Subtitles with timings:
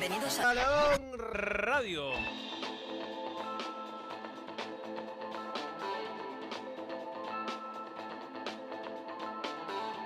[0.00, 2.12] Bienvenidos a Balón Radio.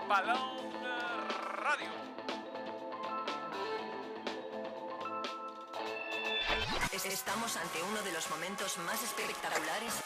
[0.09, 0.39] Balón
[1.63, 1.89] Radio.
[6.93, 10.04] Es- Estamos ante uno de los momentos más espectaculares.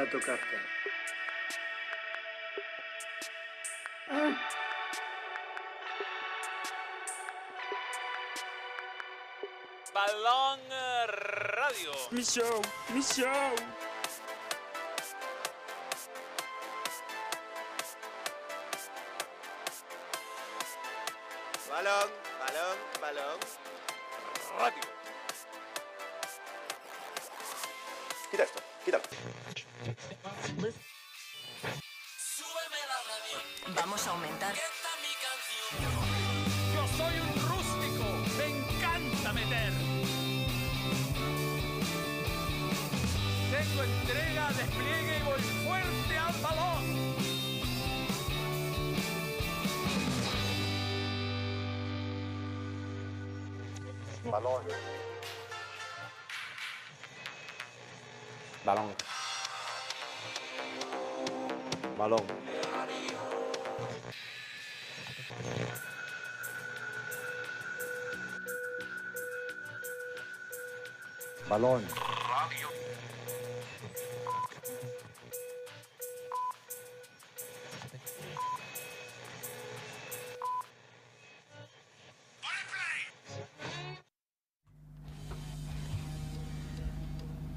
[0.00, 0.56] Evita tocarte.
[9.92, 10.60] Balón
[11.06, 11.92] Radio.
[12.12, 12.62] Mi show,
[71.60, 71.82] Balón.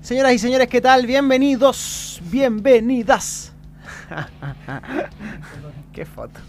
[0.02, 1.06] Señoras y señores, ¿qué tal?
[1.08, 3.54] Bienvenidos, bienvenidas.
[5.94, 6.42] Qué foto.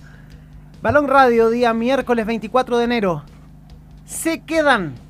[0.82, 3.22] Balón Radio, día miércoles 24 de enero.
[4.04, 5.03] Se quedan.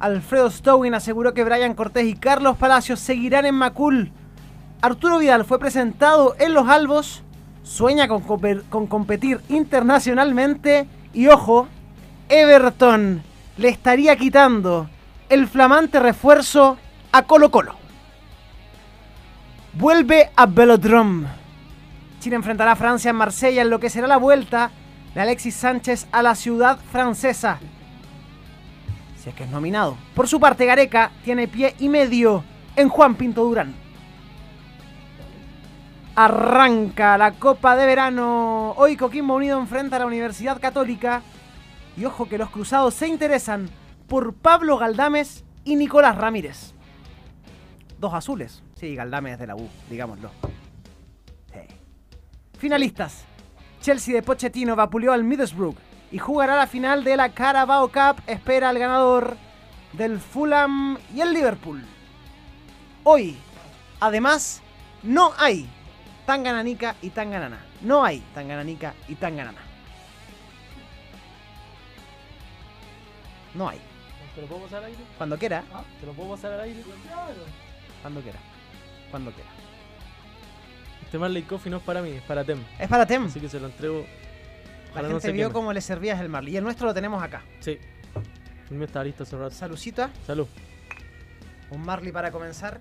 [0.00, 4.12] Alfredo Stowin aseguró que Brian Cortés y Carlos Palacios seguirán en Macul.
[4.80, 7.22] Arturo Vidal fue presentado en Los Albos.
[7.64, 10.86] Sueña con, compe- con competir internacionalmente.
[11.12, 11.66] Y ojo,
[12.28, 13.22] Everton
[13.56, 14.88] le estaría quitando
[15.28, 16.78] el flamante refuerzo
[17.10, 17.74] a Colo Colo.
[19.74, 21.26] Vuelve a Velodrome.
[22.20, 24.70] Chile enfrentará a Francia en Marsella en lo que será la vuelta
[25.14, 27.58] de Alexis Sánchez a la ciudad francesa.
[29.36, 29.96] Que es nominado.
[30.14, 32.42] Por su parte, Gareca tiene pie y medio
[32.76, 33.74] en Juan Pinto Durán.
[36.14, 38.72] Arranca la Copa de Verano.
[38.76, 41.22] Hoy Coquimbo Unido enfrenta a la Universidad Católica.
[41.96, 43.68] Y ojo que los cruzados se interesan
[44.06, 46.74] por Pablo Galdames y Nicolás Ramírez.
[47.98, 48.62] Dos azules.
[48.74, 50.30] Sí, Galdames de la U, digámoslo.
[52.58, 53.24] Finalistas.
[53.80, 55.76] Chelsea de Pochettino vapuleó al Middlesbrough
[56.10, 58.22] y jugará la final de la Carabao Cup.
[58.26, 59.36] Espera al ganador
[59.92, 61.84] del Fulham y el Liverpool.
[63.04, 63.36] Hoy,
[64.00, 64.62] además,
[65.02, 65.68] no hay
[66.26, 67.64] Tangananica y Tanganana.
[67.80, 69.60] No hay Tangananica y Tanganana.
[73.54, 73.80] No hay.
[74.34, 74.98] ¿Te lo puedo pasar al aire?
[75.16, 75.64] Cuando quiera,
[76.00, 76.82] ¿Te lo puedo pasar al aire?
[78.02, 78.38] cuando quiera.
[79.10, 79.50] Cuando quiera.
[81.02, 82.62] Este Marley Coffee no es para mí, es para Tem.
[82.78, 83.24] Es para Tem.
[83.24, 84.04] Así que se lo entrego.
[84.94, 86.54] La gente no se vio cómo le servías el Marley.
[86.54, 87.42] Y el nuestro lo tenemos acá.
[87.60, 87.78] Sí.
[88.70, 89.54] El mío está listo hace rato.
[89.54, 90.10] Salucita.
[90.26, 90.46] Salud.
[91.70, 92.80] Un Marley para comenzar.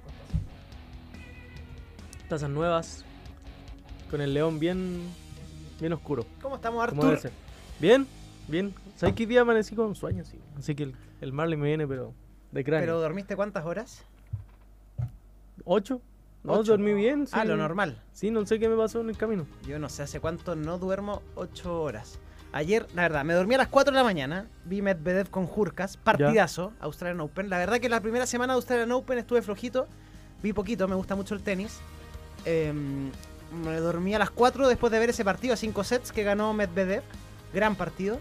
[2.29, 3.05] Tazas nuevas.
[4.09, 5.01] Con el león bien.
[5.79, 6.25] Bien oscuro.
[6.41, 7.29] ¿Cómo estamos, Como debe Artur?
[7.31, 7.37] ser.
[7.79, 8.07] Bien,
[8.47, 8.73] bien.
[8.95, 10.25] ¿Sabes qué día amanecí con sueño?
[10.25, 10.39] Sí.
[10.57, 12.13] Así que el, el Marley me viene, pero.
[12.51, 12.81] De cráneo.
[12.87, 14.03] ¿Pero dormiste cuántas horas?
[15.65, 16.01] ¿Ocho?
[16.47, 16.71] No, Ocho.
[16.71, 17.27] dormí bien.
[17.27, 17.33] Sí.
[17.35, 18.01] Ah, lo normal.
[18.13, 19.45] Sí, no sé qué me pasó en el camino.
[19.67, 22.19] Yo no sé hace cuánto no duermo 8 horas.
[22.53, 24.47] Ayer, la verdad, me dormí a las 4 de la mañana.
[24.63, 25.97] Vi Medvedev con Jurkas.
[25.97, 26.71] Partidazo.
[26.79, 27.49] Australian Open.
[27.49, 29.87] La verdad que la primera semana de Australian Open estuve flojito.
[30.41, 31.79] Vi poquito, me gusta mucho el tenis.
[32.45, 33.11] Em,
[33.63, 36.53] me dormí a las 4 después de ver ese partido a 5 sets que ganó
[36.53, 37.03] Medvedev.
[37.53, 38.19] Gran partido.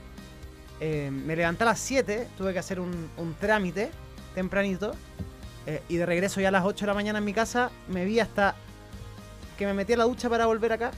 [0.80, 2.26] Em, me levanté a las 7.
[2.36, 3.90] Tuve que hacer un, un trámite
[4.34, 4.92] tempranito.
[5.66, 7.70] Eh, y de regreso ya a las 8 de la mañana en mi casa.
[7.88, 8.54] Me vi hasta
[9.58, 10.92] que me metí a la ducha para volver acá.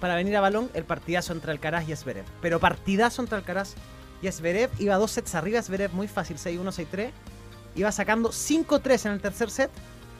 [0.00, 2.24] Para venir a balón, el partidazo entre Alcaraz y Zverev.
[2.40, 3.74] Pero partidazo entre Alcaraz
[4.22, 4.70] y Zverev.
[4.78, 7.10] Iba dos sets arriba, Zverev muy fácil, 6-1, 6-3.
[7.76, 9.70] Iba sacando 5-3 en el tercer set.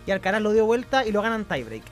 [0.06, 1.84] Y Alcaraz lo dio vuelta y lo ganan tiebreak.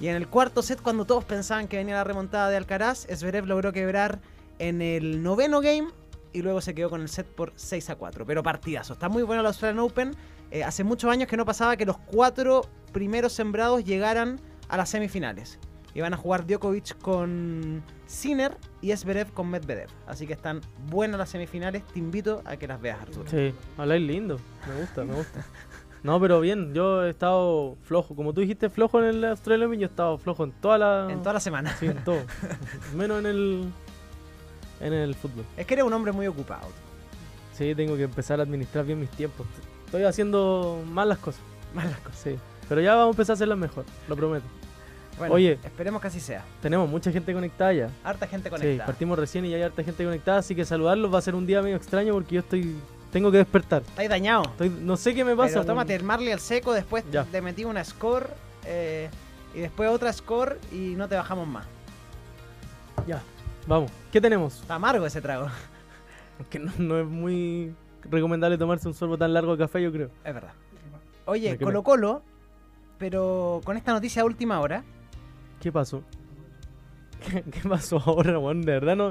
[0.00, 3.46] Y en el cuarto set, cuando todos pensaban que venía la remontada de Alcaraz, Zverev
[3.46, 4.20] logró quebrar
[4.58, 5.88] en el noveno game
[6.32, 8.26] y luego se quedó con el set por 6 a 4.
[8.26, 8.94] Pero partidazo.
[8.94, 10.14] Está muy bueno el Australian Open.
[10.50, 12.62] Eh, hace muchos años que no pasaba que los cuatro
[12.92, 15.58] primeros sembrados llegaran a las semifinales.
[15.94, 19.88] Iban a jugar Djokovic con Sinner y Esberev con Medvedev.
[20.06, 20.60] Así que están
[20.90, 21.84] buenas las semifinales.
[21.86, 23.30] Te invito a que las veas, Arturo.
[23.30, 24.38] Sí, habláis lindo.
[24.68, 25.44] Me gusta, me gusta.
[26.02, 28.14] No, pero bien, yo he estado flojo.
[28.14, 31.08] Como tú dijiste, flojo en el Australian Open, yo he estado flojo en toda la.
[31.10, 31.74] En toda la semana.
[31.78, 32.20] Sí, en todo.
[32.94, 33.72] Menos en el.
[34.80, 35.44] En el fútbol.
[35.56, 36.68] Es que eres un hombre muy ocupado.
[37.54, 39.46] Sí, tengo que empezar a administrar bien mis tiempos.
[39.86, 41.40] Estoy haciendo mal las cosas.
[41.74, 42.18] Malas cosas.
[42.20, 42.36] Sí.
[42.68, 44.44] Pero ya vamos a empezar a hacerlas mejor, lo prometo.
[45.18, 45.58] Bueno, Oye.
[45.64, 46.44] esperemos que así sea.
[46.60, 47.90] Tenemos mucha gente conectada ya.
[48.04, 48.86] Harta gente Sí, conectada.
[48.86, 51.46] partimos recién y ya hay harta gente conectada, así que saludarlos va a ser un
[51.46, 52.76] día medio extraño porque yo estoy.
[53.12, 53.82] Tengo que despertar.
[53.82, 54.42] Estáis dañado.
[54.44, 55.54] Estoy, no sé qué me pasa.
[55.54, 57.24] Pero tómate el Marley al seco, después Ya.
[57.24, 58.28] te metí una score
[58.66, 59.08] eh,
[59.54, 61.64] y después otra score y no te bajamos más.
[63.06, 63.22] Ya,
[63.66, 63.90] vamos.
[64.12, 64.60] ¿Qué tenemos?
[64.60, 65.48] Está amargo ese trago.
[66.50, 67.74] Que no, no es muy
[68.10, 70.10] recomendable tomarse un sorbo tan largo de café, yo creo.
[70.24, 70.52] Es verdad.
[71.26, 71.58] Oye.
[71.58, 72.22] Colo Colo,
[72.98, 74.82] pero con esta noticia de última hora,
[75.60, 76.02] ¿Qué pasó?
[77.28, 78.62] ¿Qué, qué pasó ahora, weón?
[78.62, 79.10] De verdad no,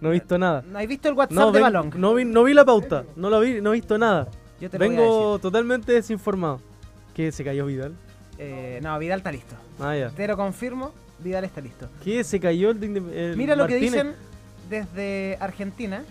[0.00, 0.62] no he visto nada.
[0.66, 1.92] ¿no has visto el WhatsApp No, de Balón?
[1.96, 4.28] no, vi, no vi la pauta, no la vi, no he visto nada.
[4.60, 6.60] Yo te lo a Vengo totalmente desinformado.
[7.14, 7.94] ¿Qué se cayó Vidal?
[8.38, 9.54] Eh, no, Vidal está listo.
[9.78, 10.10] Ah, ya.
[10.10, 11.88] Te lo confirmo, Vidal está listo.
[12.02, 13.92] ¿Qué se cayó el, el Mira lo que Martínez?
[13.92, 14.14] dicen
[14.68, 16.04] desde Argentina.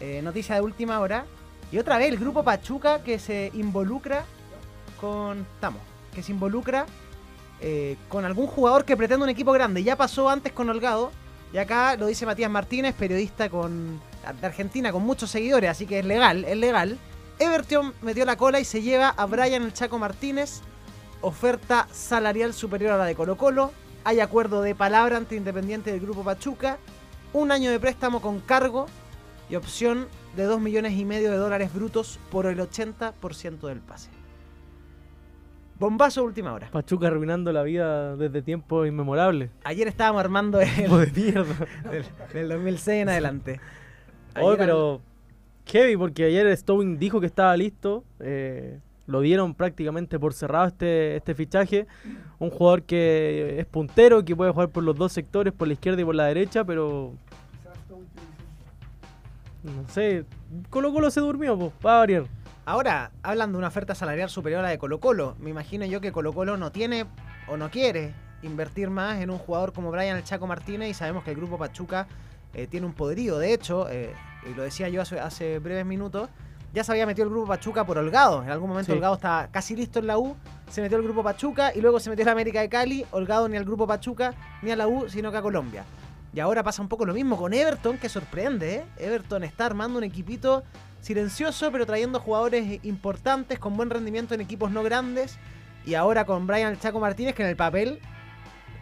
[0.00, 1.24] Eh, noticia de última hora.
[1.72, 4.24] Y otra vez el grupo Pachuca que se involucra
[5.00, 5.46] con.
[5.54, 5.82] Estamos.
[6.14, 6.86] Que se involucra
[7.60, 9.82] eh, con algún jugador que pretende un equipo grande.
[9.82, 11.10] Ya pasó antes con Holgado.
[11.52, 14.00] Y acá lo dice Matías Martínez, periodista con,
[14.40, 16.98] de Argentina con muchos seguidores, así que es legal, es legal.
[17.38, 20.60] Everton metió la cola y se lleva a Brian el Chaco Martínez.
[21.20, 23.72] Oferta salarial superior a la de Colo Colo.
[24.04, 26.78] Hay acuerdo de palabra ante Independiente del Grupo Pachuca.
[27.32, 28.86] Un año de préstamo con cargo
[29.48, 30.06] y opción
[30.36, 34.10] de 2 millones y medio de dólares brutos por el 80% del pase.
[35.78, 36.70] Bombazo última hora.
[36.70, 39.50] Pachuca arruinando la vida desde tiempos inmemorables.
[39.64, 41.66] Ayer estábamos armando el de mierda.
[41.90, 43.60] del, del 2006 en adelante.
[44.34, 45.02] Ayer pero
[45.66, 48.04] heavy, porque ayer Stowing dijo que estaba listo.
[48.20, 51.86] eh, lo dieron prácticamente por cerrado este, este fichaje.
[52.38, 56.02] Un jugador que es puntero, que puede jugar por los dos sectores, por la izquierda
[56.02, 57.12] y por la derecha, pero.
[59.66, 60.24] No sé.
[60.70, 62.24] Colo Colo se durmió, pues, va a variar.
[62.64, 65.36] Ahora, hablan de una oferta salarial superior a la de Colo Colo.
[65.40, 67.06] Me imagino yo que Colo Colo no tiene
[67.48, 71.24] o no quiere invertir más en un jugador como Brian el Chaco Martínez y sabemos
[71.24, 72.06] que el grupo Pachuca
[72.54, 73.38] eh, tiene un poderío.
[73.38, 74.12] De hecho, eh,
[74.50, 76.28] y lo decía yo hace, hace breves minutos,
[76.74, 78.42] ya se había metido el grupo Pachuca por Holgado.
[78.42, 78.92] En algún momento Sí.
[78.92, 80.36] Holgado estaba casi listo en la U,
[80.68, 83.04] se metió el grupo Pachuca y luego se metió la América de Cali.
[83.12, 85.84] Holgado ni al grupo Pachuca ni a la U, sino que a Colombia.
[86.36, 88.84] Y ahora pasa un poco lo mismo con Everton, que sorprende, ¿eh?
[88.98, 90.64] Everton está armando un equipito
[91.00, 95.38] silencioso, pero trayendo jugadores importantes con buen rendimiento en equipos no grandes.
[95.86, 98.00] Y ahora con Brian Chaco Martínez, que en el papel,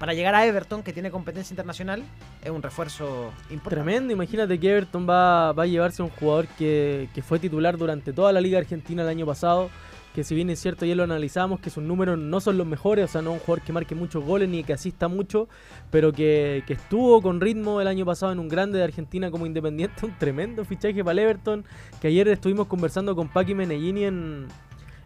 [0.01, 2.03] para llegar a Everton, que tiene competencia internacional,
[2.43, 3.77] es un refuerzo importante.
[3.77, 7.79] Tremendo, imagínate que Everton va, va a llevarse a un jugador que, que fue titular
[7.79, 9.71] durante toda la Liga Argentina el año pasado,
[10.15, 13.05] que si bien es cierto, ya lo analizamos, que sus números no son los mejores,
[13.07, 15.49] o sea, no es un jugador que marque muchos goles ni que asista mucho,
[15.91, 19.45] pero que, que estuvo con ritmo el año pasado en un grande de Argentina como
[19.45, 21.65] independiente, un tremendo fichaje para el Everton,
[22.01, 24.47] que ayer estuvimos conversando con Paqui Menellini en,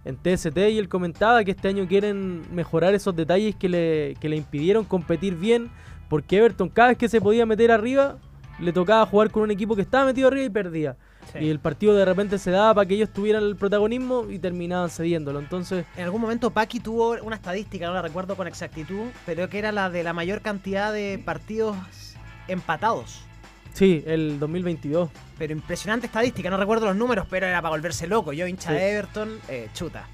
[0.05, 4.29] en TST y él comentaba que este año quieren mejorar esos detalles que le, que
[4.29, 5.71] le impidieron competir bien,
[6.11, 8.19] porque Everton cada vez que se podía meter arriba,
[8.61, 10.97] le tocaba jugar con un equipo que estaba metido arriba y perdía.
[11.33, 11.41] Sí.
[11.41, 14.89] Y el partido de repente se daba para que ellos tuvieran el protagonismo y terminaban
[14.89, 15.39] cediéndolo.
[15.41, 19.59] Entonces, En algún momento Paki tuvo una estadística, no la recuerdo con exactitud, pero que
[19.59, 21.77] era la de la mayor cantidad de partidos
[22.47, 23.21] empatados.
[23.75, 25.11] sí, el 2022.
[25.39, 28.33] Pero impresionante estadística, no recuerdo los números, pero era para volverse loco.
[28.33, 28.75] Yo, hincha Sí.
[28.75, 30.07] de Everton, eh, chuta.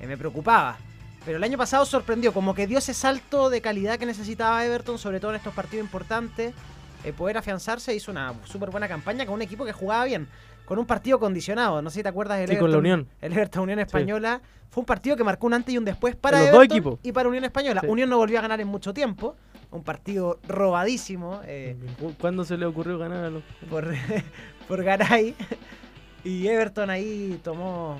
[0.00, 0.78] Eh, me preocupaba.
[1.26, 4.98] Pero el año pasado sorprendió, como que dio ese salto de calidad que necesitaba Everton,
[4.98, 6.54] sobre todo en estos partidos importantes.
[7.02, 10.28] eh, poder afianzarse, hizo una súper buena campaña con un equipo que jugaba bien,
[10.70, 11.82] con un partido condicionado.
[11.82, 13.08] No sé si te acuerdas del Sí, con la Everton, Unión.
[13.20, 14.40] El Everton Unión Española.
[14.70, 17.00] Fue un partido que marcó un antes y un después para los dos Everton equipos.
[17.02, 17.80] y para Unión Española.
[17.80, 17.88] Sí.
[17.88, 19.34] Unión no volvió a ganar en mucho tiempo.
[19.72, 21.40] Un partido robadísimo.
[21.44, 21.76] eh,
[22.20, 23.42] ¿Cuándo se le ocurrió ganar a los.?
[23.68, 23.84] por,
[24.68, 25.34] por Garay.
[26.22, 27.98] Y Everton ahí tomó,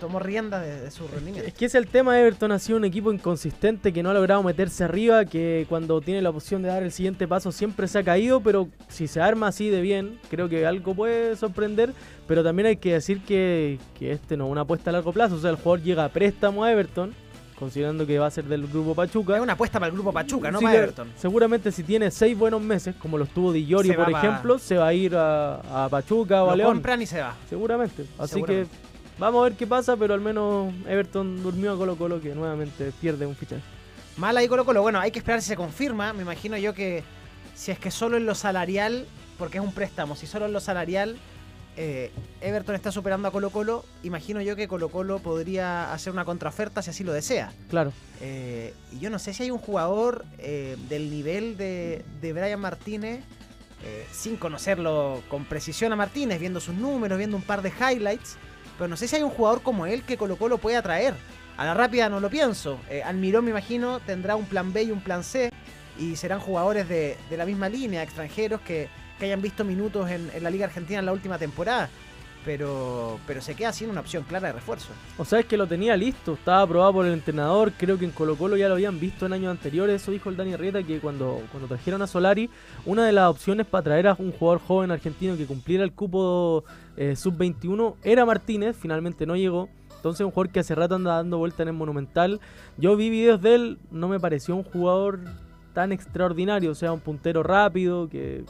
[0.00, 1.48] tomó rienda de, de su rendimiento.
[1.48, 2.18] Es que es el tema.
[2.20, 5.24] Everton ha sido un equipo inconsistente que no ha logrado meterse arriba.
[5.24, 8.40] Que cuando tiene la opción de dar el siguiente paso siempre se ha caído.
[8.40, 11.92] Pero si se arma así de bien, creo que algo puede sorprender.
[12.26, 15.36] Pero también hay que decir que, que este no es una apuesta a largo plazo.
[15.36, 17.14] O sea, el jugador llega a préstamo a Everton.
[17.58, 19.40] considerando que va a ser del grupo Es Pachuca.
[19.40, 21.08] una apuesta para el grupo Pachuca, no para Everton.
[21.16, 24.92] Seguramente si tiene seis buenos meses, como los tuvo Di por ejemplo, se va a
[24.94, 26.72] ir a, a Pachuca o a Lo León.
[26.74, 27.34] compran y se va.
[27.48, 28.04] Seguramente.
[28.18, 28.68] Así Seguramente.
[28.70, 28.86] que
[29.18, 32.92] vamos a ver qué pasa, pero al menos Everton durmió a Colo Colo que nuevamente
[33.00, 33.62] pierde un fichaje.
[34.16, 34.82] Mal ahí Colo Colo.
[34.82, 36.12] Bueno, hay que esperar si se confirma.
[36.12, 37.04] Me imagino yo que
[37.54, 39.06] si es que solo en lo salarial,
[39.38, 41.16] porque es un préstamo, si solo en lo salarial
[41.78, 46.24] eh, Everton está superando a Colo Colo, imagino yo que Colo Colo podría hacer una
[46.24, 47.52] contraoferta si así lo desea.
[47.68, 47.92] Claro.
[48.20, 52.60] Eh, y yo no sé si hay un jugador eh, del nivel de, de Brian
[52.60, 53.22] Martínez,
[54.10, 58.36] sin conocerlo con precisión a Martínez, viendo sus números, viendo un par de highlights,
[58.78, 61.14] pero no sé si hay un jugador como él que Colo Colo puede atraer.
[61.56, 62.78] A la rápida no lo pienso.
[62.90, 65.50] Eh, Almirón, me imagino, tendrá un plan B y un plan C,
[65.98, 70.30] y serán jugadores de, de la misma línea, extranjeros que, que hayan visto minutos en,
[70.34, 71.88] en la Liga Argentina en la última temporada.
[72.46, 74.88] Pero, pero se queda sin una opción clara de refuerzo.
[75.18, 78.12] O sea, es que lo tenía listo, estaba aprobado por el entrenador, creo que en
[78.12, 81.00] Colo Colo ya lo habían visto en años anteriores, eso dijo el Dani Rieta, que
[81.00, 82.48] cuando, cuando trajeron a Solari,
[82.84, 86.64] una de las opciones para traer a un jugador joven argentino que cumpliera el cupo
[86.96, 91.38] eh, sub-21 era Martínez, finalmente no llegó, entonces un jugador que hace rato anda dando
[91.38, 92.40] vuelta en el Monumental,
[92.78, 95.18] yo vi videos de él, no me pareció un jugador
[95.74, 98.44] tan extraordinario, o sea, un puntero rápido, que...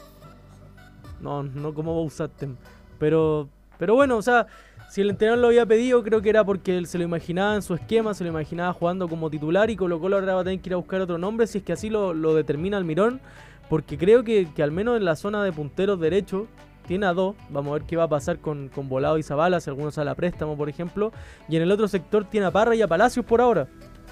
[1.20, 2.56] No, no como Bousatem,
[2.98, 3.48] pero...
[3.78, 4.46] Pero bueno, o sea,
[4.88, 7.62] si el entrenador lo había pedido, creo que era porque él se lo imaginaba en
[7.62, 10.60] su esquema, se lo imaginaba jugando como titular y Colo Colo ahora va a tener
[10.60, 13.20] que ir a buscar otro nombre si es que así lo, lo determina Almirón,
[13.68, 16.46] porque creo que, que al menos en la zona de punteros derecho
[16.86, 19.60] tiene a dos, vamos a ver qué va a pasar con, con Volado y Zabala,
[19.60, 21.12] si alguno sale a préstamo, por ejemplo,
[21.48, 23.66] y en el otro sector tiene a Parra y a Palacios por ahora,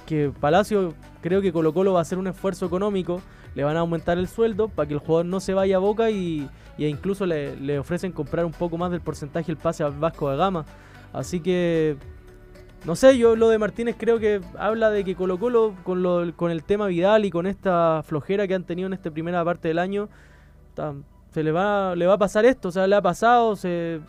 [0.06, 3.20] que Palacio creo que Colo Colo va a hacer un esfuerzo económico,
[3.54, 6.10] le van a aumentar el sueldo para que el jugador no se vaya a boca
[6.10, 10.30] y, y incluso le, ofrecen comprar un poco más del porcentaje el pase al Vasco
[10.30, 10.64] de Gama.
[11.12, 11.96] Así que,
[12.84, 16.34] no sé, yo lo de Martínez creo que habla de que Colo Colo con, lo-
[16.36, 19.68] con el tema Vidal y con esta flojera que han tenido en esta primera parte
[19.68, 20.08] del año,
[21.30, 24.00] se le va, le va a pasar esto, o sea, le ha pasado, se,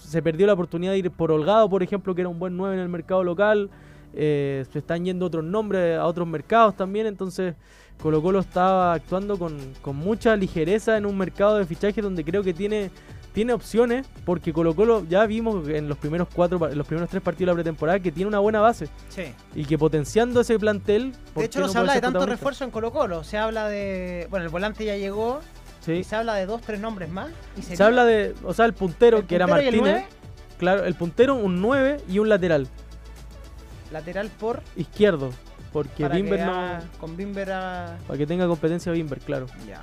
[0.00, 2.74] se perdió la oportunidad de ir por Holgado, por ejemplo, que era un buen 9
[2.74, 3.70] en el mercado local,
[4.14, 7.54] eh, se están yendo otros nombres a otros mercados también, entonces
[8.02, 12.42] Colo Colo estaba actuando con, con mucha ligereza en un mercado de fichajes donde creo
[12.42, 12.90] que tiene,
[13.34, 17.22] tiene opciones, porque Colo Colo ya vimos en los primeros cuatro, en los primeros tres
[17.22, 19.34] partidos de la pretemporada que tiene una buena base Sí.
[19.54, 21.12] y que potenciando ese plantel.
[21.34, 23.22] ¿por De hecho, no se habla de tanto refuerzo en Colo Colo.
[23.22, 24.26] Se habla de.
[24.30, 25.40] Bueno, el volante ya llegó.
[25.80, 25.92] Sí.
[25.92, 27.28] Y se habla de dos, tres nombres más.
[27.56, 30.04] Y Se habla de, o sea, el puntero ¿El que era puntero Martínez,
[30.58, 32.68] claro, el puntero un 9 y un lateral
[33.92, 34.62] lateral por.
[34.76, 35.30] izquierdo,
[35.72, 39.46] porque para Bimber que no, Con Bimber a- para que tenga competencia Bimber, claro.
[39.68, 39.82] Ya.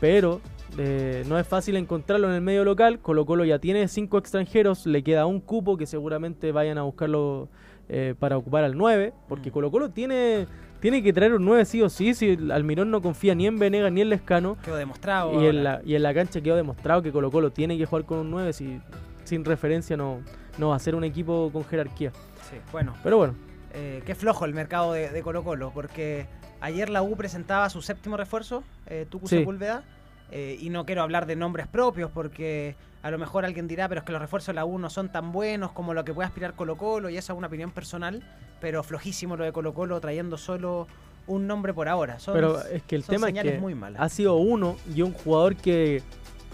[0.00, 0.40] pero
[0.78, 3.00] eh, no es fácil encontrarlo en el medio local.
[3.00, 7.48] Colo Colo ya tiene cinco extranjeros, le queda un cupo que seguramente vayan a buscarlo
[7.88, 9.52] eh, para ocupar al 9, porque Mm.
[9.52, 10.46] Colo Colo tiene,
[10.80, 13.90] tiene que traer un 9 sí o sí, si Almirón no confía ni en Venegas
[13.90, 15.42] ni en Lescano, Quedó demostrado.
[15.42, 18.04] y en, la, y en la cancha quedó demostrado que Colo Colo tiene que jugar
[18.04, 18.80] con un 9, si,
[19.24, 20.20] sin referencia no,
[20.56, 22.12] no va a ser un equipo con jerarquía.
[22.50, 22.94] Sí, bueno.
[23.02, 23.34] Pero bueno,
[23.72, 26.26] eh, qué flojo el mercado de, de Colo Colo, porque
[26.60, 29.38] ayer la U presentaba su séptimo refuerzo, eh, Tucu Sí.
[29.38, 29.84] Sepúlveda,
[30.30, 34.00] eh, y no quiero hablar de nombres propios porque a lo mejor alguien dirá, pero
[34.00, 36.26] es que los refuerzos de la U no son tan buenos como lo que puede
[36.26, 38.22] aspirar Colo Colo, y esa es una opinión personal,
[38.60, 40.86] pero flojísimo lo de Colo Colo trayendo solo
[41.26, 42.18] un nombre por ahora.
[42.18, 45.56] Son, pero es que el tema es que muy ha sido uno y un jugador
[45.56, 46.02] que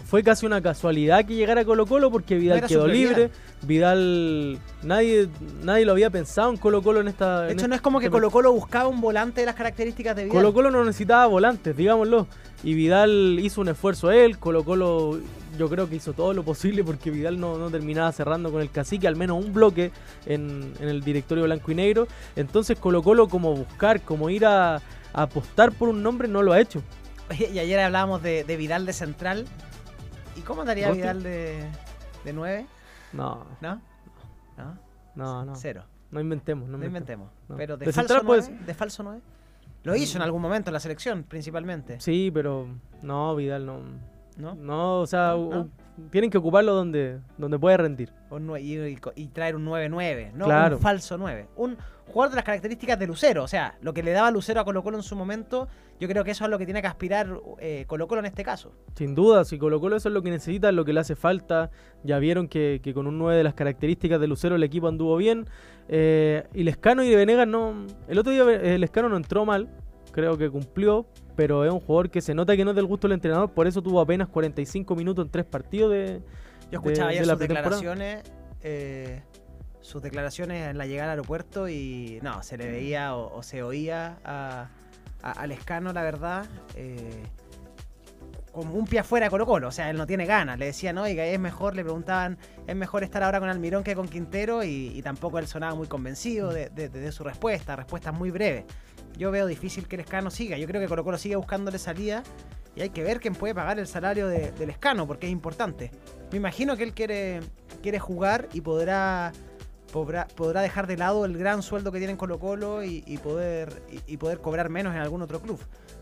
[0.05, 3.29] fue casi una casualidad que llegara a Colo Colo porque Vidal quedó libre.
[3.63, 5.27] Vidal, nadie,
[5.63, 7.41] nadie lo había pensado en Colo Colo en esta.
[7.41, 9.55] de en hecho, no es como que este Colo Colo buscaba un volante de las
[9.55, 10.37] características de Vidal.
[10.37, 12.27] Colo Colo no necesitaba volantes, digámoslo.
[12.63, 14.37] Y Vidal hizo un esfuerzo él.
[14.39, 15.19] Colo Colo,
[15.57, 18.71] yo creo que hizo todo lo posible porque Vidal no, no terminaba cerrando con el
[18.71, 19.91] cacique, al menos un bloque
[20.25, 22.07] en, en el directorio blanco y negro.
[22.37, 24.81] Entonces, Colo Colo, como buscar, como ir a, a
[25.13, 26.81] apostar por un nombre, no lo ha hecho.
[27.37, 29.45] Y ayer hablábamos de, de Vidal de central.
[30.37, 30.91] ¿Y cómo andaría.
[30.91, 31.63] Vidal de,
[32.23, 32.65] de 9?
[33.13, 33.81] No, ¿No?
[34.57, 34.77] ¿No?
[35.15, 35.55] no, no.
[35.55, 35.83] Cero.
[36.11, 37.29] No inventemos, no No inventemos.
[37.49, 37.57] No.
[37.57, 39.21] Pero de, De falso central 9, puede de falso 9.
[39.83, 41.99] Lo hizo en algún momento en la selección, principalmente.
[41.99, 42.67] Sí, pero
[43.01, 43.79] no, Vidal no.
[44.37, 44.53] ¿No?
[44.55, 45.69] No, o sea, No,
[46.11, 48.13] tienen que ocuparlo donde, donde puede rendir.
[48.29, 50.75] Un y, y- y traer un 9-9, no Claro.
[50.77, 51.47] un falso 9.
[51.55, 51.77] Un
[52.07, 53.43] jugador de las características de Lucero.
[53.43, 55.67] O sea, lo que le daba Lucero a Colo Colo en su momento,
[55.99, 57.27] yo creo que eso es lo que tiene que aspirar
[57.59, 58.71] eh, Colo Colo en este caso.
[58.95, 61.15] Sin duda, si Colo Colo eso es lo que necesita, es lo que le hace
[61.15, 61.69] falta.
[62.03, 65.17] Ya vieron que, que con un 9 de las características de Lucero el equipo anduvo
[65.17, 65.45] bien.
[65.89, 67.85] Eh, y Lescano y Venegas no...
[68.07, 69.69] El otro día eh, Lescano no entró mal,
[70.11, 73.07] creo que cumplió, pero es un jugador que se nota que no es del gusto
[73.07, 76.21] del entrenador, por eso tuvo apenas 45 minutos en tres partidos de...
[76.71, 78.23] Yo escuchaba de- ayer de sus declaraciones.
[78.61, 79.21] eh,
[79.87, 84.17] sus declaraciones en la llegada al aeropuerto y no, se le veía o, se oía
[84.25, 84.67] a,
[85.23, 86.45] a- al escano, la verdad.
[86.75, 87.23] eh,
[88.51, 90.57] como un pie afuera de Colo Colo, o sea, él no tiene ganas.
[90.57, 94.07] Le decían, oiga, es mejor, le preguntaban, es mejor estar ahora con Almirón que con
[94.07, 98.65] Quintero y, tampoco él sonaba muy convencido de, de- su respuesta, respuestas muy breves.
[99.15, 102.23] Yo veo difícil que el Escano siga, yo creo que Colo Colo sigue buscándole salida
[102.75, 105.91] y hay que ver quién puede pagar el salario de- del Escano, porque es importante.
[106.31, 107.41] Me imagino que él quiere,
[107.83, 109.33] quiere jugar y podrá,
[109.91, 114.17] podrá, dejar de lado el gran sueldo que tiene en Colo Colo y, poder, y,
[114.17, 115.59] poder cobrar menos en algún otro club.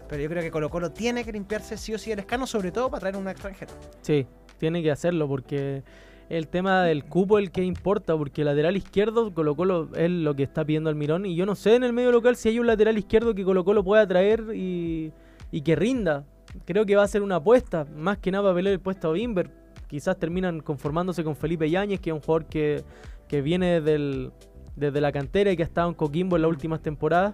[0.07, 2.71] Pero yo creo que Colo Colo tiene que limpiarse sí o sí el escano, sobre
[2.71, 3.71] todo para traer un extranjero.
[4.01, 4.27] Sí,
[4.57, 5.83] tiene que hacerlo porque
[6.29, 10.43] el tema del cupo el que importa, porque lateral izquierdo Colo Colo es lo que
[10.43, 12.97] está pidiendo Almirón y yo no sé en el medio local si hay un lateral
[12.97, 15.11] izquierdo que Colo Colo pueda traer y,
[15.51, 16.25] y que rinda.
[16.65, 19.11] Creo que va a ser una apuesta, más que nada para pelear el puesto a
[19.11, 19.49] Bimber.
[19.87, 22.83] Quizás terminan conformándose con Felipe Yáñez, que es un jugador que,
[23.27, 27.33] que viene desde la cantera y que ha estado en Coquimbo en las últimas temporadas.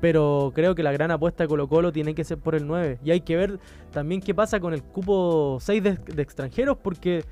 [0.00, 2.98] Pero creo que la gran apuesta de Colo Colo tiene que ser por el 9.
[3.04, 3.60] Y hay que ver
[3.92, 7.24] también qué pasa con el cupo 6 de, de extranjeros, porque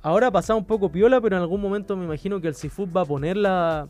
[0.00, 2.88] ahora ha pasado un poco piola, pero en algún momento me imagino que el Cifut
[2.96, 3.88] va a poner la,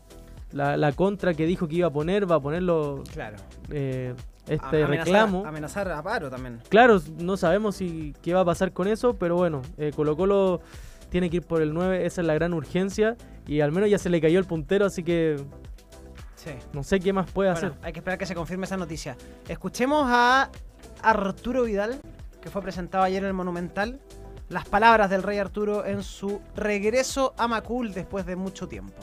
[0.51, 3.37] la, la contra que dijo que iba a poner, va a ponerlo Claro.
[3.69, 4.13] eh,
[4.49, 5.45] este amenazar, reclamo.
[5.45, 6.59] Amenazar a paro también.
[6.67, 10.59] Claro, no sabemos si qué va a pasar con eso, pero bueno, eh, Colo Colo
[11.09, 13.15] tiene que ir por el 9, esa es la gran urgencia.
[13.47, 15.37] Y al menos ya se le cayó el puntero, así que
[16.35, 16.51] Sí.
[16.73, 17.79] no sé qué más puede Bueno, hacer.
[17.83, 19.15] hay que esperar que se confirme esa noticia.
[19.47, 20.49] Escuchemos a
[21.01, 21.99] Arturo Vidal,
[22.41, 23.99] que fue presentado ayer en el Monumental.
[24.49, 28.93] Las palabras del Rey Arturo en su regreso a Macul después de mucho tiempo.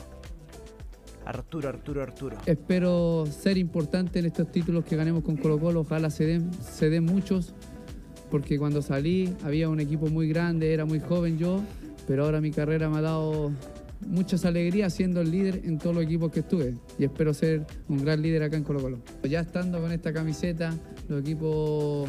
[1.26, 2.37] Arturo, Arturo, Arturo.
[2.44, 5.80] Espero ser importante en estos títulos que ganemos con Colo Colo.
[5.80, 7.54] Ojalá se den, se den muchos,
[8.30, 11.62] porque cuando salí había un equipo muy grande, era muy joven yo,
[12.06, 13.52] pero ahora mi carrera me ha dado
[14.06, 18.04] muchas alegrías siendo el líder en todos los equipos que estuve y espero ser un
[18.04, 18.99] gran líder acá en Colo Colo.
[19.28, 20.75] Ya estando con esta camiseta,
[21.08, 22.08] los equipos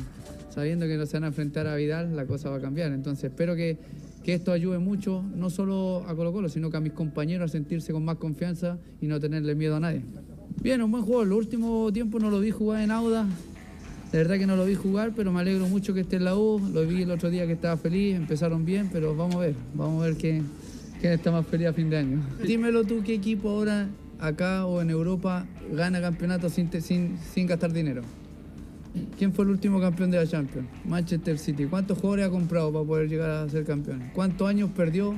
[0.50, 2.92] sabiendo que no se van a enfrentar a Vidal, la cosa va a cambiar.
[2.94, 3.78] Entonces espero que,
[4.24, 7.52] que esto ayude mucho, no solo a Colo Colo, sino que a mis compañeros a
[7.52, 10.02] sentirse con más confianza y no tenerle miedo a nadie.
[10.62, 11.24] Bien, un buen juego.
[11.24, 13.28] El último tiempo no lo vi jugar en Auda.
[14.15, 16.38] De verdad que no lo vi jugar, pero me alegro mucho que esté en la
[16.38, 16.62] U.
[16.73, 20.01] Lo vi el otro día que estaba feliz, empezaron bien, pero vamos a ver, vamos
[20.01, 20.45] a ver quién,
[21.01, 22.23] quién está más feliz a fin de año.
[22.41, 23.89] Dímelo tú, ¿qué equipo ahora,
[24.21, 28.04] acá o en Europa, gana campeonato sin, sin, sin gastar dinero?
[29.17, 30.69] ¿Quién fue el último campeón de la Champions?
[30.86, 31.65] Manchester City.
[31.65, 34.01] ¿Cuántos jugadores ha comprado para poder llegar a ser campeón?
[34.13, 35.13] ¿Cuántos años perdió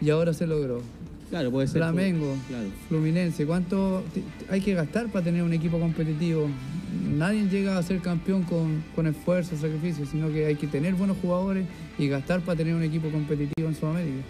[0.00, 0.82] y ahora se logró?
[1.30, 1.76] Claro, puede ser.
[1.82, 2.66] Flamengo, Claro.
[2.88, 3.46] Fluminense.
[3.46, 4.02] ¿Cuánto
[4.50, 6.48] hay que gastar para tener un equipo competitivo?
[7.04, 11.16] Nadie llega a ser campeón con, con esfuerzo, sacrificio, sino que hay que tener buenos
[11.20, 11.66] jugadores
[11.98, 14.22] y gastar para tener un equipo competitivo en Sudamérica.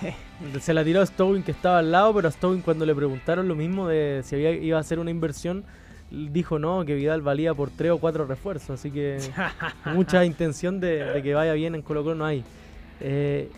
[0.60, 3.48] Se la tiró a Stowin que estaba al lado, pero a Stowin cuando le preguntaron
[3.48, 5.64] lo mismo de si había, iba a hacer una inversión,
[6.10, 9.18] dijo no, que Vidal valía por tres o cuatro refuerzos, así que
[9.94, 12.44] mucha intención de, de que vaya bien en Colo Colo no hay.
[13.00, 13.50] Eh,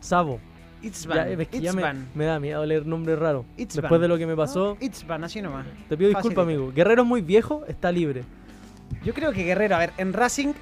[0.00, 0.40] Sabo.
[0.82, 1.16] Itzvan.
[1.36, 3.44] Ya, es que ya me, da miedo leer nombre raro.
[3.56, 3.82] Itzvan.
[3.82, 5.66] Después de lo que me pasó, No, Itzvan, así nomás.
[5.88, 6.72] te pido disculpas, amigo.
[6.72, 8.22] Guerrero es muy viejo, está libre.
[9.04, 10.52] Yo creo que Guerrero, a ver, en Racing.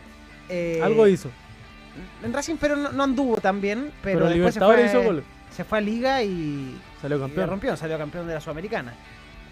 [0.49, 1.31] eh, Algo hizo.
[2.23, 3.91] En Racing, pero no, no anduvo tan bien.
[4.03, 5.23] Pero, Pero, después se fue, hizo gol.
[5.51, 6.77] se fue a Liga y.
[7.01, 7.49] Salió y campeón.
[7.51, 8.95] rompió, salió campeón de la Sudamericana.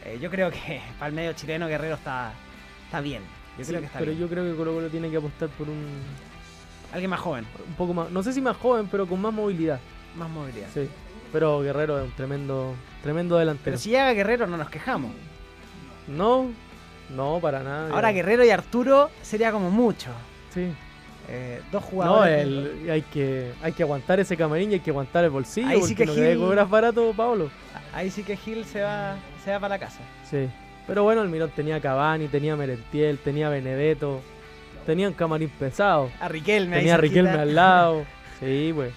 [0.04, 2.32] Eh, yo creo que para el medio chileno Guerrero está,
[2.86, 3.22] está bien.
[3.58, 4.20] Yo Sí, creo que está pero bien.
[4.22, 5.86] yo creo que Colo Colo tiene que apostar por un,
[6.92, 9.80] Alguien más joven, un poco más, no sé si más joven, pero con más movilidad.
[10.16, 10.68] Más movilidad.
[10.72, 10.88] Sí.
[11.32, 13.64] Pero Guerrero es un tremendo, tremendo delantero.
[13.64, 15.12] Pero si llega Guerrero no nos quejamos.
[16.06, 16.50] No,
[17.10, 17.90] no, para nada.
[17.90, 18.16] Ahora ya.
[18.16, 20.10] Guerrero y Arturo sería como mucho.
[20.52, 20.72] Sí.
[21.28, 22.42] Eh, dos No, jugadores.
[22.42, 25.68] el- hay, que, hay que aguantar ese camarín y hay que aguantar el bolsillo.
[25.68, 27.50] Ahí sí que no Gil- cobrar barato, Pablo.
[27.94, 30.00] Ahí sí que Gil se va, se va para la casa.
[30.30, 30.48] Sí.
[30.86, 34.20] Pero bueno, el Mirón tenía Cavani, tenía Merentiel, tenía Benedetto.
[34.84, 36.10] Tenía un camarín pesado.
[36.20, 36.98] A Riquelme Tenía a.
[36.98, 38.04] Riquelme al lado.
[38.40, 38.92] Sí, pues.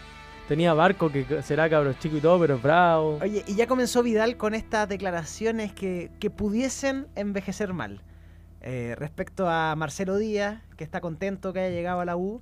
[0.48, 3.20] Tenía Barco, que será cabro chico y todo, pero es bravo.
[3.22, 8.02] Oye, y ya comenzó Vidal con estas declaraciones que, que pudiesen envejecer mal.
[8.62, 12.42] Eh, respecto a Marcelo Díaz, que está contento que haya llegado a la U,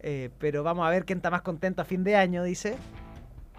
[0.00, 2.76] eh, pero vamos a ver quién está más contento a fin de año, dice.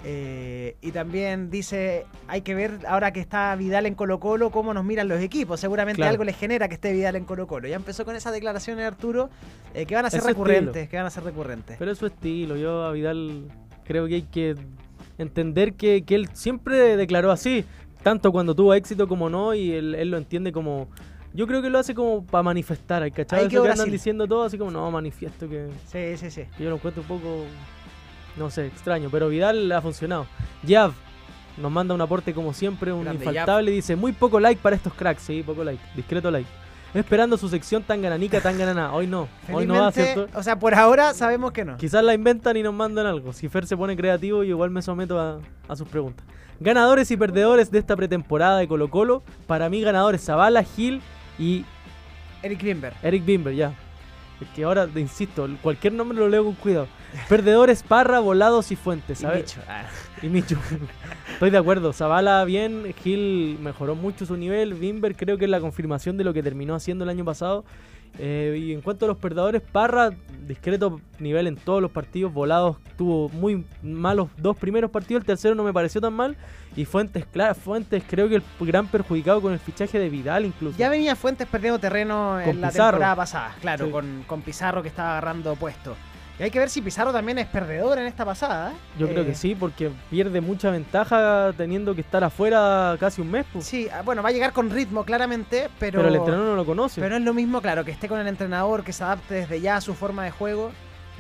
[0.03, 4.73] Eh, y también dice, hay que ver ahora que está Vidal en Colo Colo, cómo
[4.75, 5.59] nos miran los equipos.
[5.59, 6.11] Seguramente Claro.
[6.11, 7.67] algo les genera que esté Vidal en Colo Colo.
[7.67, 9.31] Ya empezó con esas declaraciones Arturo,
[9.73, 11.77] eh, que van a ser Es recurrentes, que van a ser recurrentes.
[11.79, 12.55] Pero es su estilo.
[12.57, 13.47] Yo a Vidal
[13.87, 14.55] creo que hay que
[15.17, 17.65] entender que, que él siempre declaró así.
[18.03, 19.53] Tanto cuando tuvo éxito como no.
[19.53, 20.87] Y él, él lo entiende como...
[21.33, 23.03] Yo creo que lo hace como para manifestar.
[23.03, 23.41] ¿hay ¿Cachai?
[23.41, 23.91] Eso que andan Brasil.
[23.91, 25.67] diciendo todo así como, no, manifiesto que...
[25.87, 26.43] Sí, sí, sí.
[26.59, 27.45] Yo lo encuentro un poco...
[28.37, 30.27] No sé, extraño, pero Vidal ha funcionado.
[30.63, 30.93] Yav
[31.57, 33.71] nos manda un aporte como siempre, un Grande, infaltable.
[33.71, 35.23] Dice, muy poco like para estos cracks.
[35.23, 36.47] Sí, poco like, discreto like.
[36.93, 38.93] Esperando su sección tan gananica, tan ganana.
[38.93, 40.27] Hoy no, hoy no va, ¿cierto?
[40.33, 41.77] o sea, por ahora sabemos que no.
[41.77, 43.33] Quizás la inventan y nos mandan algo.
[43.33, 46.25] Si Fer se pone creativo, yo igual me someto a, a sus preguntas.
[46.59, 49.21] Ganadores y perdedores de esta pretemporada de Colo Colo.
[49.45, 51.01] Para mí, ganadores Zavala, Gil
[51.37, 51.65] y
[52.41, 52.93] Eric Bimber.
[53.03, 53.73] Eric Bimber, ya.
[54.41, 56.87] Es que ahora, te insisto, cualquier nombre lo leo con cuidado.
[57.29, 59.21] Perdedores, Parra, Volados y Fuentes.
[59.21, 59.59] Y A ver- Micho.
[59.67, 59.83] Ah.
[60.21, 60.55] y Michu.
[61.33, 61.93] Estoy de acuerdo.
[61.93, 64.73] Zavala bien, Gil mejoró mucho su nivel.
[64.73, 67.63] Bimber creo que es la confirmación de lo que terminó haciendo el año pasado.
[68.19, 70.09] Eh, y en cuanto a los perdedores, Parra,
[70.47, 72.33] discreto nivel en todos los partidos.
[72.33, 75.21] Volados tuvo muy malos dos primeros partidos.
[75.21, 76.35] El tercero no me pareció tan mal.
[76.75, 80.77] Y Fuentes, claro, Fuentes creo que el gran perjudicado con el fichaje de Vidal incluso.
[80.77, 82.91] Ya venía Fuentes perdiendo terreno en la Pizarro.
[82.97, 83.91] temporada pasada, claro, Sí.
[83.91, 85.95] con, con Pizarro que estaba agarrando puesto.
[86.39, 88.71] Y hay que ver si Pizarro también es perdedor en esta pasada.
[88.71, 88.75] ¿eh?
[88.99, 93.31] Yo creo Eh, que sí, porque pierde mucha ventaja teniendo que estar afuera casi un
[93.31, 93.45] mes.
[93.51, 93.65] pues.
[93.65, 96.65] Sí, ah, bueno, va a llegar con ritmo claramente, pero, pero, el entrenador no lo
[96.65, 97.01] conoce.
[97.01, 99.61] pero no es lo mismo, claro, que esté con el entrenador, que se adapte desde
[99.61, 100.71] ya a su forma de juego.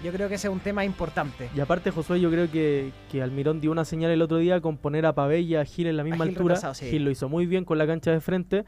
[0.03, 1.49] Yo creo que ese es un tema importante.
[1.55, 4.77] Y aparte, Josué, yo creo que, que Almirón dio una señal el otro día con
[4.77, 6.73] poner a Pavé y a Gil en la misma Gil altura.
[6.75, 6.91] sí.
[6.91, 8.65] Gil lo hizo muy bien con la cancha de frente.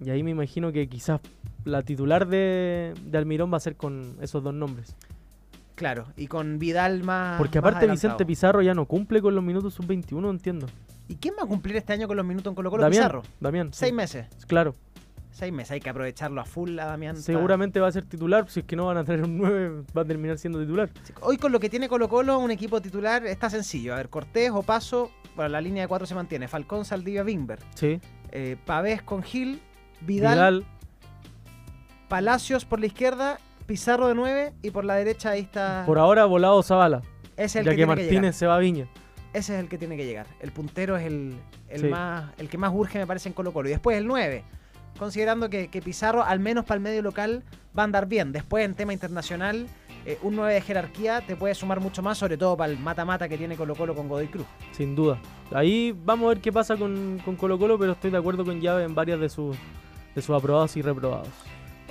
[0.00, 1.20] Y ahí me imagino que quizás
[1.64, 4.94] la titular de, de Almirón va a ser con esos dos nombres.
[5.82, 7.38] Claro, y con Vidal más.
[7.38, 8.24] Porque más aparte Vicente.
[8.24, 10.68] Pizarro ya no cumple con los minutos sub-21, no entiendo.
[11.08, 12.84] ¿Y quién va a cumplir este año con los minutos en Colo Colo?
[12.84, 13.22] Damián, Pizarro.
[13.40, 13.72] Damián.
[13.72, 13.80] sí.
[13.80, 14.28] Seis meses.
[14.46, 14.76] Claro.
[15.32, 17.16] Seis meses, hay que aprovecharlo a full a Damián.
[17.16, 18.48] Seguramente va a ser titular.
[18.48, 20.88] Si es que no van a traer un 9, va a terminar siendo titular.
[21.20, 23.94] Hoy con lo que tiene Colo Colo, un equipo titular está sencillo.
[23.94, 26.46] A ver, Cortés o Paso, bueno, la línea de cuatro se mantiene.
[26.46, 27.58] Falcón, Saldivia, Bimber.
[27.74, 28.00] Sí.
[28.30, 29.60] Eh, Pavés con Gil,
[30.00, 30.64] Vidal, Vidal.
[32.08, 35.84] Palacios por la izquierda, Pizarro de 9 y por la derecha ahí está...
[35.86, 37.02] Por ahora, volado Zavala.
[37.36, 37.86] Ese es el Ya que, que.
[37.86, 38.86] Martínez se va a Viña.
[39.32, 40.26] Ese es el que tiene que llegar.
[40.40, 41.34] El puntero es el,
[41.68, 41.86] el Sí.
[41.88, 43.68] más, el que más urge, me parece, en Colo Colo.
[43.68, 44.44] Y después el 9.
[44.98, 47.42] Considerando que, que Pizarro, al menos para el medio local,
[47.76, 48.30] va a andar bien.
[48.32, 49.66] Después, en tema internacional,
[50.04, 53.26] eh, un 9 de jerarquía te puede sumar mucho más, sobre todo para el mata-mata
[53.28, 54.46] que tiene Colo Colo con Godoy Cruz.
[54.72, 55.18] Sin duda.
[55.54, 58.60] Ahí vamos a ver qué pasa con, con Colo Colo, pero estoy de acuerdo con
[58.60, 59.56] Llave en varias de sus
[60.14, 61.28] de sus aprobados y reprobados.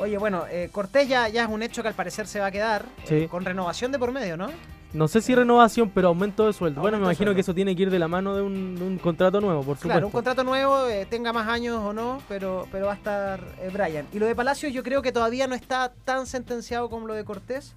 [0.02, 2.52] Oye, bueno, eh, Cortés ya, ya es un hecho que al parecer se va a
[2.52, 2.86] quedar.
[3.06, 3.16] Sí.
[3.16, 4.50] eh, con renovación de por medio, ¿no?
[4.94, 6.82] No sé si renovación, pero aumento de sueldo.
[6.82, 7.36] bueno, me imagino sueldo.
[7.36, 9.88] que eso tiene que ir de la mano de un, contrato nuevo, por supuesto.
[9.88, 13.40] Claro, un contrato nuevo, eh, tenga más años o no, pero, pero va a estar
[13.62, 14.06] eh, Brian.
[14.12, 17.24] Y lo de Palacios yo creo que todavía no está tan sentenciado como lo de
[17.24, 17.74] Cortés,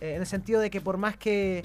[0.00, 1.64] eh, en el sentido de que por más que,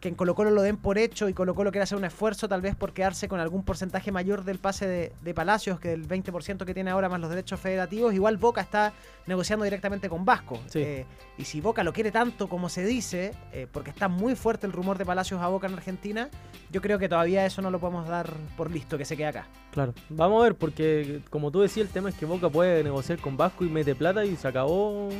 [0.00, 2.48] que en Colo Colo lo den por hecho y Colo Colo quiera hacer un esfuerzo
[2.48, 6.08] tal vez por quedarse con algún porcentaje mayor del pase de, de Palacios, que el
[6.08, 8.94] 20% que tiene ahora más los derechos federativos, igual Boca está
[9.26, 10.58] negociando directamente con Vasco.
[10.68, 10.80] Sí.
[10.80, 14.66] Eh, y si Boca lo quiere tanto como se dice, eh, porque está muy fuerte
[14.66, 16.30] el rumor de Palacios a Boca en Argentina,
[16.70, 19.46] yo creo que todavía eso no lo podemos dar por listo, que se quede acá.
[19.70, 19.92] Claro.
[20.08, 23.36] Vamos a ver, porque como tú decías, el tema es que Boca puede negociar con
[23.36, 25.10] Vasco y mete plata y se acabó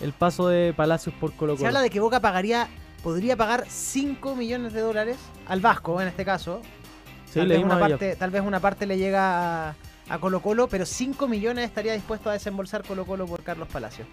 [0.00, 1.68] el paso de Palacios por Colo Se Colo.
[1.68, 2.68] habla de que Boca pagaría,
[3.02, 6.60] podría pagar 5 millones de dólares al Vasco en este caso.
[7.26, 9.74] Sí, tal, vez una parte, tal vez una parte le llega a,
[10.08, 14.06] a Colo Colo, pero 5 millones estaría dispuesto a desembolsar Colo Colo por Carlos Palacios.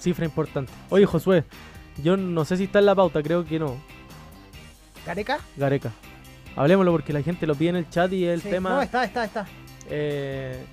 [0.00, 0.72] Cifra importante.
[0.90, 1.44] Oye, Josué,
[2.02, 3.76] yo no sé si está en la pauta, creo que no.
[5.06, 5.38] ¿Gareca?
[5.56, 5.90] Gareca.
[6.56, 8.50] Hablemoslo porque la gente lo pide en el chat y el Sí.
[8.50, 8.70] tema...
[8.70, 9.46] No, está, está, está.
[9.88, 10.64] eh,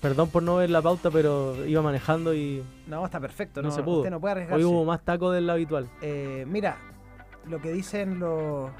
[0.00, 3.62] perdón por no ver la pauta, pero iba manejando y No, está perfecto.
[3.62, 3.98] No No, se pudo.
[3.98, 4.64] Usted no puede arriesgarse.
[4.64, 5.88] hoy hubo más taco del habitual.
[6.02, 6.76] Eh, mira,
[7.46, 8.70] lo que dicen los...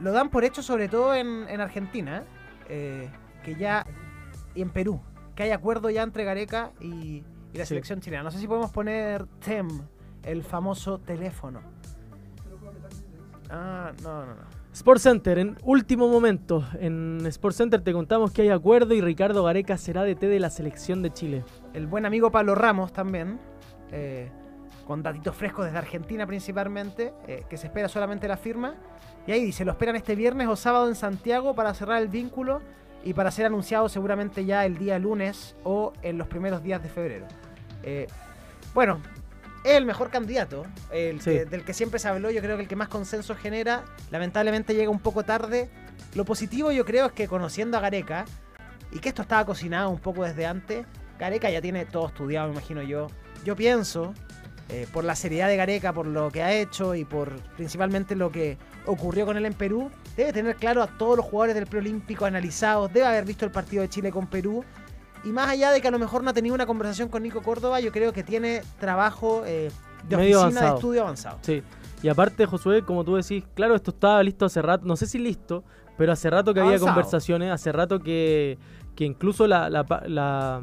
[0.00, 2.24] Lo dan por hecho sobre todo en, en Argentina,
[2.68, 3.08] eh,
[3.44, 3.86] que ya...
[4.54, 5.00] Y en Perú,
[5.34, 7.70] que hay acuerdo ya entre Gareca y, y la Sí.
[7.70, 8.22] selección chilena.
[8.22, 9.68] No sé si podemos poner TEM,
[10.22, 11.60] el famoso teléfono.
[13.50, 14.63] Ah, no, no, no.
[14.74, 16.66] Sport Center, en último momento.
[16.80, 20.50] En Sport Center te contamos que hay acuerdo y Ricardo Gareca será DT de la
[20.50, 21.44] selección de Chile.
[21.74, 23.38] El buen amigo Pablo Ramos también,
[23.92, 24.32] eh,
[24.84, 28.74] con datitos frescos desde Argentina principalmente, eh, que se espera solamente la firma.
[29.28, 32.60] Y ahí dice, lo esperan este viernes o sábado en Santiago para cerrar el vínculo
[33.04, 36.88] y para ser anunciado seguramente ya el día lunes o en los primeros días de
[36.88, 37.26] febrero.
[37.84, 38.08] Eh,
[38.74, 39.00] bueno,
[39.64, 41.30] el mejor candidato, el Sí.
[41.30, 44.74] que- del que siempre se habló, yo creo que el que más consenso genera, lamentablemente
[44.74, 45.70] llega un poco tarde.
[46.14, 48.24] Lo positivo yo creo es que conociendo a Gareca,
[48.92, 50.86] y que esto estaba cocinado un poco desde antes,
[51.18, 53.08] Gareca ya tiene todo estudiado, me imagino yo.
[53.44, 54.14] Yo pienso,
[54.68, 58.30] eh, por la seriedad de Gareca, por lo que ha hecho y por principalmente lo
[58.30, 62.24] que ocurrió con él en Perú, debe tener claro a todos los jugadores del preolímpico
[62.24, 64.64] analizados, debe haber visto el partido de Chile con Perú.
[65.24, 67.42] Y más allá de que a lo mejor no ha tenido una conversación con Nico
[67.42, 69.70] Córdoba, yo creo que tiene trabajo eh,
[70.08, 71.38] de medio oficina de estudio avanzado.
[71.42, 71.62] Sí.
[72.02, 75.18] Y aparte, Josué, como tú decís, claro, esto estaba listo hace rato, no sé si
[75.18, 75.64] listo,
[75.96, 78.58] pero hace rato que había conversaciones, hace rato que,
[78.94, 80.60] que incluso la, la la-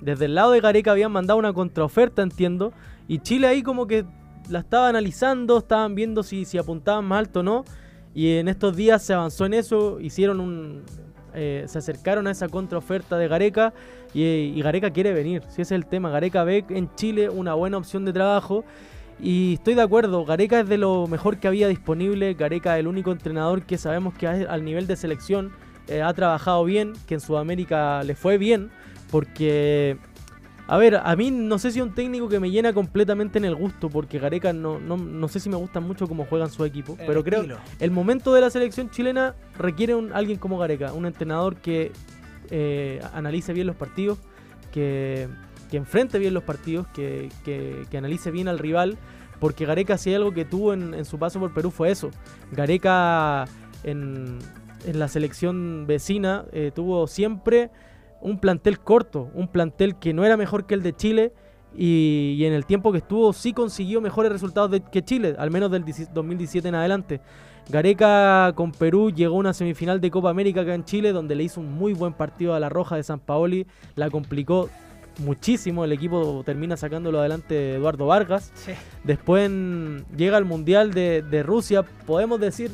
[0.00, 2.72] desde el lado de Gareca habían mandado una contraoferta, entiendo,
[3.06, 4.04] y Chile ahí como que
[4.48, 7.64] la estaba analizando, estaban viendo si, si apuntaban más alto o no,
[8.14, 10.82] y en estos días se avanzó en eso, hicieron un...
[11.34, 13.72] eh, se acercaron a esa contraoferta de Gareca
[14.14, 17.78] y, Gareca quiere venir, si ese es el tema, Gareca ve en Chile una buena
[17.78, 18.64] opción de trabajo
[19.20, 22.34] y estoy de acuerdo, Gareca es de lo mejor que había disponible.
[22.34, 25.52] Gareca es el único entrenador que sabemos que al nivel de selección
[25.86, 28.70] eh, ha trabajado bien, que en Sudamérica le fue bien,
[29.12, 29.96] porque,
[30.68, 33.44] a ver, a mí no sé si es un técnico que me llena completamente en
[33.44, 36.64] el gusto, porque Gareca no, no, no sé si me gusta mucho cómo juegan su
[36.64, 37.58] equipo, El pero creo estilo.
[37.80, 41.92] el momento de la selección chilena requiere un, alguien como Gareca, un entrenador que
[42.50, 44.18] eh, analice bien los partidos,
[44.72, 45.28] que,
[45.70, 48.96] que enfrente bien los partidos, que, que- que analice bien al rival,
[49.40, 52.10] porque Gareca si hay algo que tuvo en, en su paso por Perú fue eso.
[52.52, 53.46] Gareca
[53.82, 54.38] en,
[54.86, 57.70] en la selección vecina eh, tuvo siempre
[58.22, 61.32] un plantel corto, un plantel que no era mejor que el de Chile.
[61.74, 65.50] Y, y en el tiempo que estuvo sí consiguió mejores resultados de- que Chile, al
[65.50, 67.20] menos del 17 2017 en adelante.
[67.70, 71.44] Gareca con Perú llegó a una semifinal de Copa América acá en Chile, donde le
[71.44, 74.68] hizo un muy buen partido a la Roja de San Paoli, la complicó
[75.18, 78.50] muchísimo, el equipo termina sacándolo adelante Eduardo Vargas.
[78.54, 78.72] Sí.
[79.04, 82.72] Después en- llega al Mundial de, de Rusia, podemos decir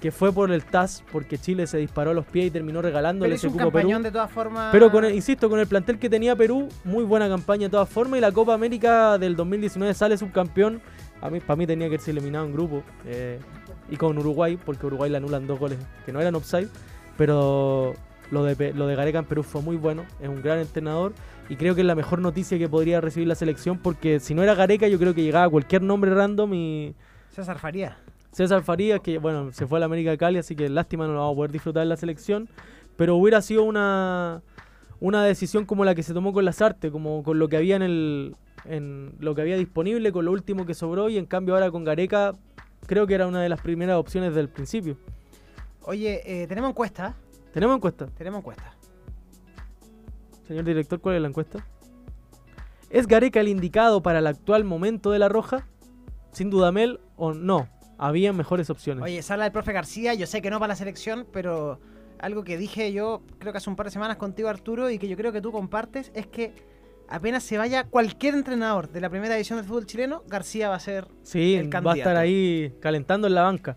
[0.00, 3.36] que fue por el TAS, porque Chile se disparó a los pies y terminó regalándole
[3.36, 3.72] Pero un cupo Perú.
[3.80, 4.68] campañón de todas formas.
[4.72, 7.88] Pero con el- insisto, con el plantel que tenía Perú, muy buena campaña de todas
[7.88, 8.18] formas.
[8.18, 10.80] Y la Copa América del 2019 sale subcampeón.
[11.22, 12.82] A mí, para mí tenía que irse eliminado en grupo.
[13.06, 13.38] eh,
[13.88, 16.68] y con Uruguay, porque Uruguay le anulan dos goles que no eran offside.
[17.16, 17.94] Pero
[18.30, 20.04] lo de, lo de Gareca en Perú fue muy bueno.
[20.20, 21.12] Es un gran entrenador.
[21.48, 23.78] Y creo que es la mejor noticia que podría recibir la selección.
[23.78, 26.94] Porque si no era Gareca, yo creo que llegaba cualquier nombre random y.
[27.30, 27.96] César Faría.
[28.36, 31.14] César Farías, que bueno, se fue a la América de Cali, así que lástima no
[31.14, 32.50] lo vamos a poder disfrutar en la selección.
[32.98, 34.42] Pero hubiera sido una,
[35.00, 37.82] una decisión como la que se tomó con Lazarte, como con lo que había en
[37.82, 41.70] el en lo que había disponible, con lo último que sobró, y en cambio ahora
[41.70, 42.34] con Gareca,
[42.86, 44.98] creo que era una de las primeras opciones del principio.
[45.80, 47.14] Oye, eh, tenemos encuesta.
[47.54, 48.06] Tenemos encuesta.
[48.18, 48.76] Tenemos encuesta.
[50.46, 51.66] Señor director, ¿cuál es la encuesta?
[52.90, 55.66] ¿Es Gareca el indicado para el actual momento de la Roja?
[56.32, 57.74] Sin duda Mel o no.
[57.98, 59.02] Había mejores opciones.
[59.02, 60.14] Oye, sala el profe García.
[60.14, 61.80] Yo sé que no para la selección, pero
[62.18, 65.08] algo que dije yo, creo que hace un par de semanas contigo, Arturo, y que
[65.08, 66.52] yo creo que tú compartes, es que
[67.08, 70.80] apenas se vaya cualquier entrenador de la primera división del fútbol chileno, García va a
[70.80, 71.06] ser.
[71.22, 71.98] Sí, el va a candidato.
[71.98, 73.76] estar ahí calentando en la banca.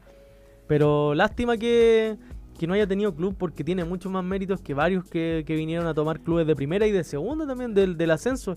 [0.67, 2.17] Pero lástima que,
[2.58, 5.88] que no haya tenido club porque tiene muchos más méritos que varios que, que vinieron
[5.88, 8.55] a tomar clubes de primera y de segunda también del, del ascenso.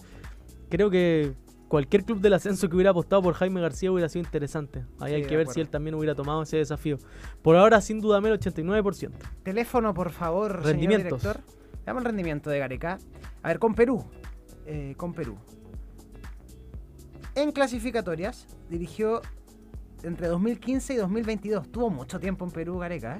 [0.68, 1.33] Creo que
[1.72, 4.85] cualquier club del ascenso que hubiera apostado por Jaime García hubiera sido interesante.
[5.00, 6.98] Ahí Sí, hay que ver si él también hubiera tomado ese desafío.
[7.40, 9.11] Por ahora, sin duda, el 89%.
[9.42, 11.22] Teléfono, por favor, señor Rendimientos.
[11.22, 11.42] director.
[11.87, 12.98] Veamos el rendimiento de Gareca.
[13.42, 14.04] A ver, con Perú.
[14.66, 15.38] Eh, con Perú.
[17.37, 19.22] En clasificatorias, dirigió
[20.02, 21.72] entre 2015 y 2022.
[21.72, 23.18] Tuvo mucho tiempo en Perú, Gareca,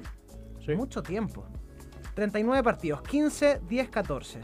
[0.67, 0.75] ¿eh?
[0.75, 1.43] Mucho tiempo.
[2.13, 4.41] 39 partidos, 15, 10, 14.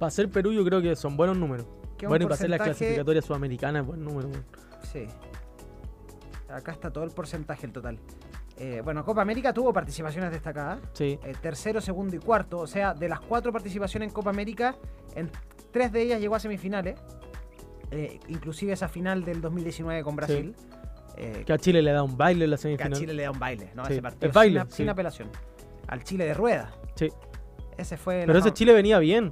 [0.00, 1.64] Para ser Perú, yo creo que son buenos números.
[2.02, 4.26] Que un Bueno, y para ser la clasificatoria sudamericana buen número.
[4.28, 4.44] weón.
[4.92, 5.06] Sí.
[6.48, 7.96] Acá está todo el porcentaje, el total.
[8.58, 10.80] Eh, bueno, Copa América tuvo participaciones destacadas.
[10.94, 11.16] Sí.
[11.22, 12.58] eh, tercero, segundo y cuarto.
[12.58, 14.74] O sea, de las cuatro participaciones en Copa América,
[15.14, 15.30] en
[15.70, 16.98] tres de ellas llegó a semifinales.
[17.92, 20.56] eh, inclusive esa final del 2019 con Brasil.
[21.16, 22.98] eh, Que a Chile le da un baile en la que a semifinal.
[22.98, 23.84] Chile le da un baile, ¿no?
[23.84, 25.28] Sí, Ese partido es baile, sin, sin apelación.
[25.86, 26.72] Al Chile de Rueda.
[26.96, 27.08] Sí.
[27.78, 28.24] Ese fue.
[28.26, 29.30] Pero ese Chile venía bien.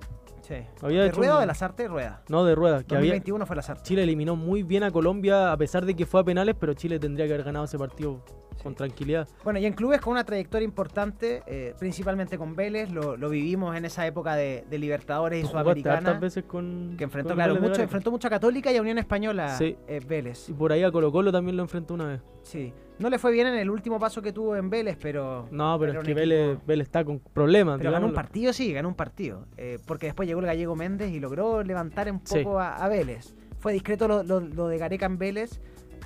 [0.50, 0.66] Sí.
[0.82, 1.88] había ¿De hecho Rueda o de las artes?
[1.88, 2.22] Rueda.
[2.28, 2.82] No, de rueda.
[2.82, 3.84] Que había, 2021 fue las artes.
[3.84, 6.98] Chile eliminó muy bien a Colombia a pesar de que fue a penales, pero Chile
[6.98, 8.24] tendría que haber ganado ese partido
[8.62, 9.28] con tranquilidad.
[9.44, 13.76] Bueno, y en clubes con una trayectoria importante, eh, principalmente con Vélez, lo, lo vivimos
[13.76, 16.12] en esa época de, de Libertadores y Sudamericana.
[16.14, 16.94] veces con.
[16.96, 19.76] Que enfrentó, con claro, Vélez mucho, enfrentó mucho a Católica y a Unión Española Sí.
[19.88, 20.48] eh, Vélez.
[20.48, 22.20] Y por ahí a Colo Colo también lo enfrentó una vez.
[22.42, 22.72] Sí.
[22.98, 25.48] No le fue bien en el último paso que tuvo en Vélez, pero.
[25.50, 27.78] No, pero es que Vélez, Vélez está con problemas.
[27.78, 29.46] Pero ganó un partido, sí, ganó un partido.
[29.56, 32.40] Eh, porque después llegó el gallego Méndez y logró levantar un Sí.
[32.44, 33.34] poco a, a Vélez.
[33.58, 35.60] Fue discreto lo, lo- lo de Gareca en Vélez,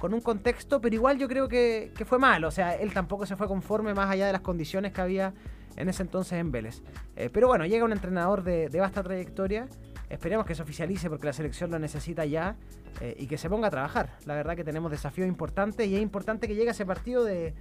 [0.05, 2.45] con un contexto, pero igual yo creo que, que fue mal.
[2.45, 5.33] O sea, él tampoco se fue conforme más allá de las condiciones que había
[5.77, 6.83] en ese entonces en Vélez.
[7.17, 9.67] Eh, pero bueno, llega un entrenador de, de vasta trayectoria.
[10.11, 12.55] Esperemos que se oficialice porque la selección lo necesita ya
[13.01, 14.11] eh, y que se ponga a trabajar.
[14.27, 17.55] La verdad que tenemos desafíos importantes y es importante que llegue ese partido de...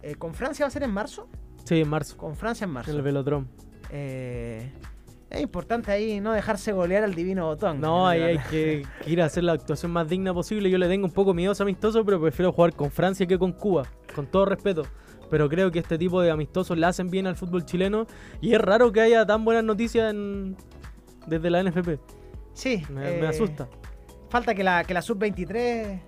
[0.00, 1.28] eh, ¿Con Francia va a ser en marzo?
[1.64, 2.16] Sí, en marzo.
[2.16, 2.90] Con Francia en marzo.
[2.90, 3.48] En el Velodrome.
[3.90, 4.72] Eh,
[5.32, 7.80] Es importante ahí no dejarse golear al divino botón.
[7.80, 10.68] No, ahí hay que, que ir a hacer la actuación más digna posible.
[10.68, 13.38] Yo le tengo un poco miedo a ese amistoso, pero prefiero jugar con Francia que
[13.38, 14.82] con Cuba, con todo respeto.
[15.30, 18.06] Pero creo que este tipo de amistosos le hacen bien al fútbol chileno
[18.42, 20.54] y es raro que haya tan buenas noticias en-
[21.26, 21.98] desde la NFP.
[22.52, 22.82] Sí.
[22.90, 23.68] Me, eh, me asusta.
[24.28, 26.00] Falta que la, que la sub-23 eh,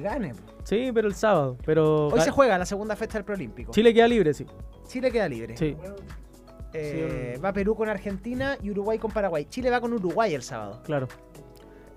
[0.00, 0.32] gane.
[0.64, 1.56] Sí, pero el sábado.
[1.64, 3.70] Pero Hoy se juega la segunda fecha del Preolímpico.
[3.72, 4.44] Chile queda libre, sí.
[4.88, 5.56] Chile queda libre.
[5.56, 5.76] Sí.
[6.72, 9.46] Eh, Sí, Va Perú con Argentina y Uruguay con Paraguay.
[9.46, 10.80] Chile va con Uruguay el sábado.
[10.84, 11.08] Claro.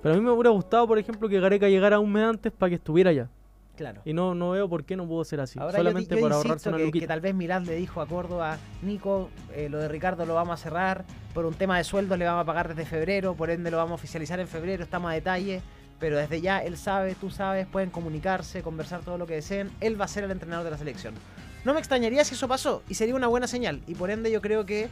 [0.01, 2.69] Pero a mí me hubiera gustado, por ejemplo, que Gareca llegara un mes antes para
[2.69, 3.29] que estuviera allá.
[3.75, 4.01] Claro.
[4.05, 5.59] Y no, no veo por qué no pudo ser así.
[5.59, 8.57] Ahora Solamente yo, por ahorrarse una que, que tal vez Milán le dijo a Córdoba,
[8.81, 11.03] Nico, eh, lo de Ricardo lo vamos a cerrar,
[11.33, 13.91] por un tema de sueldos le vamos a pagar desde febrero, por ende lo vamos
[13.91, 15.61] a oficializar en febrero, estamos a detalle,
[15.99, 19.99] pero desde ya él sabe, tú sabes, pueden comunicarse, conversar todo lo que deseen, él
[19.99, 21.13] va a ser el entrenador de la selección.
[21.65, 24.41] No me extrañaría si eso pasó y sería una buena señal y por ende yo
[24.41, 24.89] creo que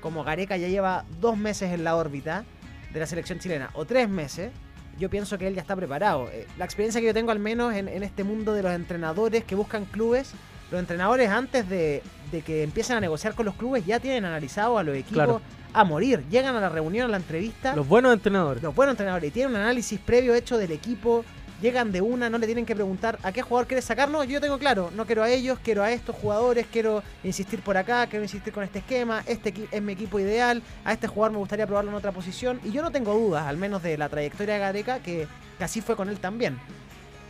[0.00, 2.44] como Gareca ya lleva dos meses en la órbita
[2.92, 4.50] de la selección chilena o tres meses,
[4.98, 6.28] yo pienso que él ya está preparado.
[6.32, 9.44] Eh, La experiencia que yo tengo al menos en, en este mundo de los entrenadores
[9.44, 10.32] que buscan clubes,
[10.70, 14.78] los entrenadores antes de, de que empiecen a negociar con los clubes ya tienen analizado
[14.78, 15.40] a los equipos Claro.
[15.74, 16.24] a morir.
[16.30, 18.62] Llegan a la reunión, a la entrevista, Los buenos entrenadores.
[18.62, 21.24] los buenos entrenadores y tienen un análisis previo hecho del equipo.
[21.60, 24.08] Llegan de una, no le tienen que preguntar a qué jugador quieres sacar.
[24.08, 27.76] No, yo tengo claro, no quiero a ellos, quiero a estos jugadores, quiero insistir por
[27.76, 31.38] acá, quiero insistir con este esquema, este es mi equipo ideal, a este jugador me
[31.38, 32.60] gustaría probarlo en otra posición.
[32.64, 35.26] Y yo no tengo dudas, al menos de la trayectoria de Gareca, que,
[35.58, 36.58] que así fue con él también.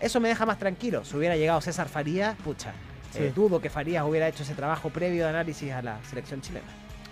[0.00, 1.04] Eso me deja más tranquilo.
[1.04, 2.72] Si hubiera llegado César Farías, pucha,
[3.12, 3.18] Sí.
[3.24, 6.66] eh, dudo que Farías hubiera hecho ese trabajo previo de análisis a la selección chilena.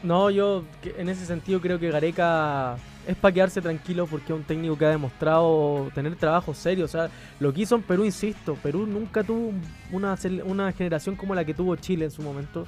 [0.04, 0.62] No, yo
[0.96, 2.76] en ese sentido creo que Gareca
[3.08, 6.84] es para quedarse tranquilo porque es un técnico que ha demostrado tener trabajo serio.
[6.84, 7.08] O sea,
[7.40, 9.52] lo que hizo en Perú, insisto, Perú nunca tuvo
[9.90, 12.66] una, una generación como la que tuvo Chile en su momento.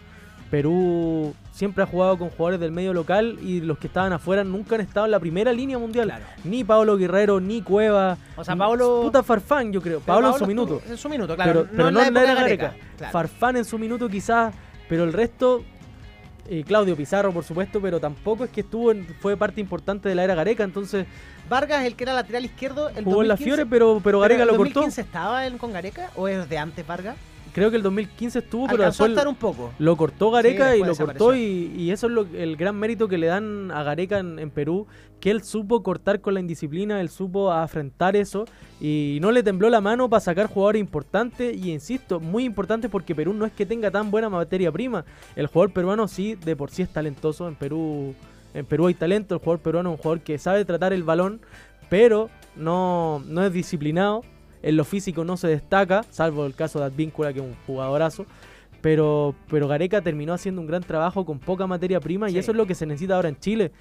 [0.51, 4.75] Perú siempre ha jugado con jugadores del medio local y los que estaban afuera nunca
[4.75, 6.09] han estado en la primera línea mundial.
[6.09, 6.25] Claro.
[6.43, 8.17] Ni Pablo Guerrero, ni Cueva.
[8.37, 10.01] O sea, Pablo- Puta Farfán, yo creo.
[10.01, 10.83] Pablo en su minuto.
[10.89, 11.53] En su minuto, claro.
[11.53, 12.75] pero, pero no, en la era Gareca.
[12.97, 13.13] Claro.
[13.13, 14.53] Farfán en su minuto quizás,
[14.89, 15.63] pero el resto,
[16.49, 20.15] eh, Claudio Pizarro por supuesto, pero tampoco es que estuvo en- fue parte importante de
[20.15, 21.07] la era Gareca, entonces
[21.49, 24.43] Vargas, el que era lateral izquierdo, el jugó en la 2015, Fiore, pero, pero Gareca
[24.43, 24.81] ¿el lo cortó.
[24.81, 27.17] 2015 estaba en, con Gareca o es de antes Vargas?
[27.53, 29.73] Creo que el 2015 estuvo, pero Alcanzó a después estar un poco.
[29.79, 33.09] lo cortó Gareca Sí, y lo cortó y, y eso es lo, el gran mérito
[33.09, 34.87] que le dan a Gareca en, en Perú,
[35.21, 38.45] que él supo cortar con la indisciplina, él supo afrontar eso
[38.81, 43.15] y no le tembló la mano para sacar jugadores importantes y insisto, muy importantes porque
[43.15, 45.05] Perú no es que tenga tan buena materia prima,
[45.37, 48.15] el jugador peruano sí de por sí es talentoso, en Perú
[48.55, 51.41] en Perú hay talento, el jugador peruano es un jugador que sabe tratar el balón,
[51.89, 54.23] pero no, no es disciplinado,
[54.63, 58.27] en lo físico no se destaca, salvo el caso de Advíncula, que es un jugadorazo.
[58.81, 62.57] Pero, pero Gareca terminó haciendo un gran trabajo con poca materia prima y eso es
[62.57, 63.73] lo que se necesita ahora en Chile.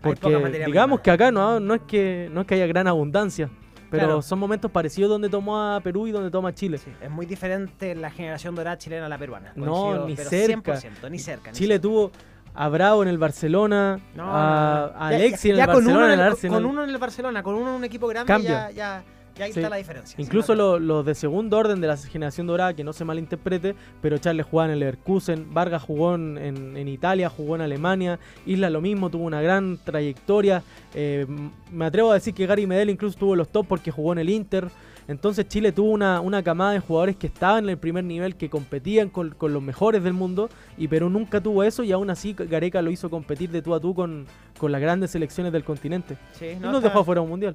[0.00, 0.28] Porque
[0.66, 1.02] digamos prima.
[1.02, 3.48] que acá no, no, es que, no es que haya gran abundancia,
[3.90, 4.22] pero Claro.
[4.22, 6.78] son momentos parecidos donde tomó a Perú y donde toma a Chile.
[6.78, 9.52] Sí, es muy diferente la generación dorada chilena a la peruana.
[9.56, 10.74] No, ni pero cerca.
[10.76, 11.50] 100%, ni cerca.
[11.50, 11.82] ni Chile cerca.
[11.82, 12.10] tuvo
[12.54, 15.04] a Bravo en el Barcelona, No, a, no, no.
[15.04, 16.56] a Ya- Alexis ya- en el con Barcelona, uno en el el- Arsenal.
[16.62, 18.70] Con uno en el Barcelona, con uno en un equipo grande, Cambia.
[18.70, 19.04] ya, ya,
[19.36, 19.58] ya ahí Sí.
[19.60, 20.14] está la diferencia.
[20.20, 24.18] Incluso lo- los de segundo orden de la generación dorada, que no se malinterprete, pero
[24.18, 28.80] Charles jugaba en el Leverkusen, Vargas jugó en, en- Italia, jugó en Alemania, Isla lo
[28.80, 30.62] mismo, tuvo una gran trayectoria.
[30.94, 31.26] eh,
[31.72, 34.30] me atrevo a decir que Gary Medel incluso tuvo los top porque jugó en el
[34.30, 34.68] Inter.
[35.08, 38.48] Entonces Chile tuvo una, una camada de jugadores que estaban en el primer nivel, que
[38.48, 42.32] competían con, con los mejores del mundo, y Perú nunca tuvo eso y aún así
[42.32, 44.24] Gareca lo hizo competir de tú a tú con,
[44.58, 46.16] con las grandes selecciones del continente.
[46.32, 47.54] Sí, y no, nos está- dejó afuera un mundial.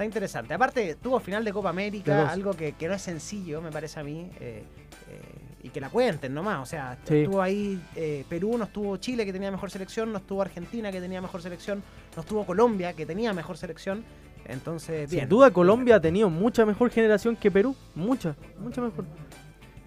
[0.00, 0.54] Está interesante.
[0.54, 4.02] Aparte, tuvo final de Copa América, algo que, que no es sencillo, me parece a
[4.02, 4.30] mí.
[4.40, 4.62] eh,
[5.10, 5.22] eh,
[5.62, 6.62] y que la cuenten nomás.
[6.62, 7.18] O sea, Sí.
[7.18, 11.02] estuvo ahí eh, Perú, no estuvo Chile, que tenía mejor selección, no estuvo Argentina, que
[11.02, 11.82] tenía mejor selección,
[12.16, 14.02] no estuvo Colombia, que tenía mejor selección.
[14.46, 15.24] Entonces, bien.
[15.24, 19.04] Sin duda Colombia ha tenido mucha mejor generación que Perú, mucha, mucha mejor.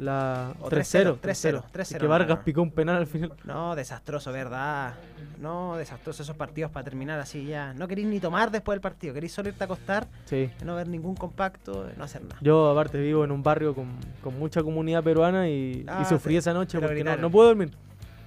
[0.03, 1.63] La O 3-0, 3-0, 3-0.
[1.73, 3.33] 3-0, Que Vargas no, picó un penal al final.
[3.45, 4.93] No, desastroso, ¿verdad?
[5.39, 7.73] No, desastroso esos partidos para terminar así ya.
[7.73, 10.49] No queréis ni tomar después del partido, queréis solo irte a acostar, Sí.
[10.63, 12.37] no ver ningún compacto, no hacer nada.
[12.41, 13.87] Yo aparte vivo en un barrio con,
[14.23, 17.71] con mucha comunidad peruana y, Ah, y sufrí esa noche porque no, no puedo dormir.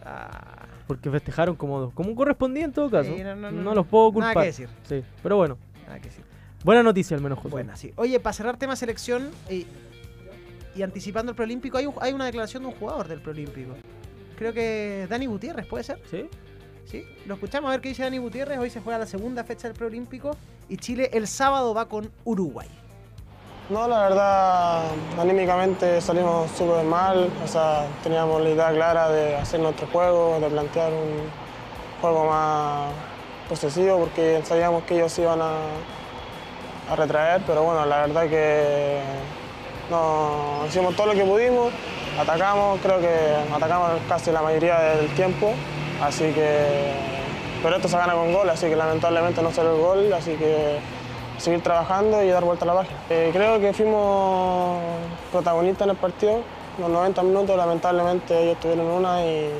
[0.05, 3.14] Ah, Porque festejaron como, como correspondía en todo caso.
[3.14, 3.74] Sí, no, no, no, no.
[3.74, 4.43] los puedo Nada culpar.
[4.45, 4.68] que decir.
[4.85, 5.59] Sí, pero bueno.
[5.87, 6.24] nada que decir.
[6.64, 7.51] Buena noticia al menos, José.
[7.51, 7.93] Buena, sí.
[7.97, 9.66] Oye, para cerrar tema selección y,
[10.77, 13.72] y anticipando el preolímpico, hay, un- hay una declaración de un jugador del preolímpico.
[14.37, 15.99] Creo que Dani Gutiérrez, ¿puede ser?
[16.11, 16.29] ¿Sí?
[16.85, 17.05] Sí.
[17.27, 18.59] Lo escuchamos a ver qué dice Dani Gutiérrez.
[18.59, 20.37] Hoy se juega la segunda fecha del preolímpico
[20.68, 22.68] y Chile el sábado va con Uruguay.
[23.68, 24.85] No, la verdad,
[25.18, 30.49] anímicamente salimos súper mal, o sea, teníamos la idea clara de hacer nuestro juego, de
[30.49, 31.22] plantear un
[32.01, 32.93] juego más,
[33.49, 35.57] posesivo porque sabíamos que ellos iban a,
[36.91, 39.01] a retraer, pero bueno, la verdad que
[39.91, 41.72] no, hicimos todo lo que pudimos,
[42.18, 45.53] atacamos, creo que atacamos casi la mayoría del tiempo,
[46.03, 46.93] así que,
[47.62, 50.78] pero esto se gana con gol, así que lamentablemente no salió el gol, así que
[51.39, 52.99] seguir trabajando y dar vuelta a la página.
[53.11, 54.80] Eh, creo que fuimos
[55.30, 56.41] protagonistas en el partido,
[56.78, 59.51] los 90 minutos lamentablemente ellos tuvieron una y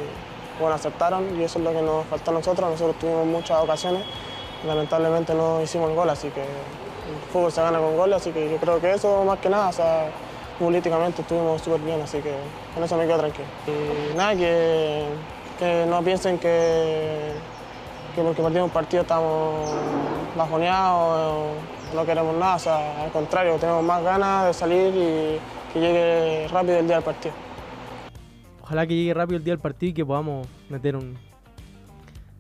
[0.61, 4.03] bueno, aceptaron y eso es lo que nos faltó a nosotros, nosotros tuvimos muchas ocasiones,
[4.67, 6.43] lamentablemente no hicimos el gol, así que
[7.09, 9.69] el fútbol se gana con goles, así que yo creo que eso más que nada,
[9.69, 10.09] o sea,
[11.19, 12.35] estuvimos súper bien, así que
[12.75, 13.47] con eso me quedo tranquilo.
[13.67, 15.05] Y nada, que,
[15.59, 17.33] que no piensen que,
[18.15, 19.71] que porque perdimos un partido estamos
[20.37, 21.57] bajoneados
[21.95, 25.39] no queremos nada, o sea, al contrario, tenemos más ganas de salir y
[25.73, 27.35] que llegue rápido el día del partido.
[28.63, 31.17] Ojalá que llegue rápido el día del partido y que podamos meter un,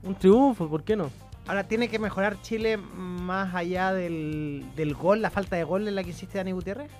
[0.03, 1.11] un triunfo, ¿por qué no?
[1.47, 5.95] Ahora tiene que mejorar Chile más allá del, del gol, la falta de gol en
[5.95, 6.91] la que hiciste Dani Gutiérrez.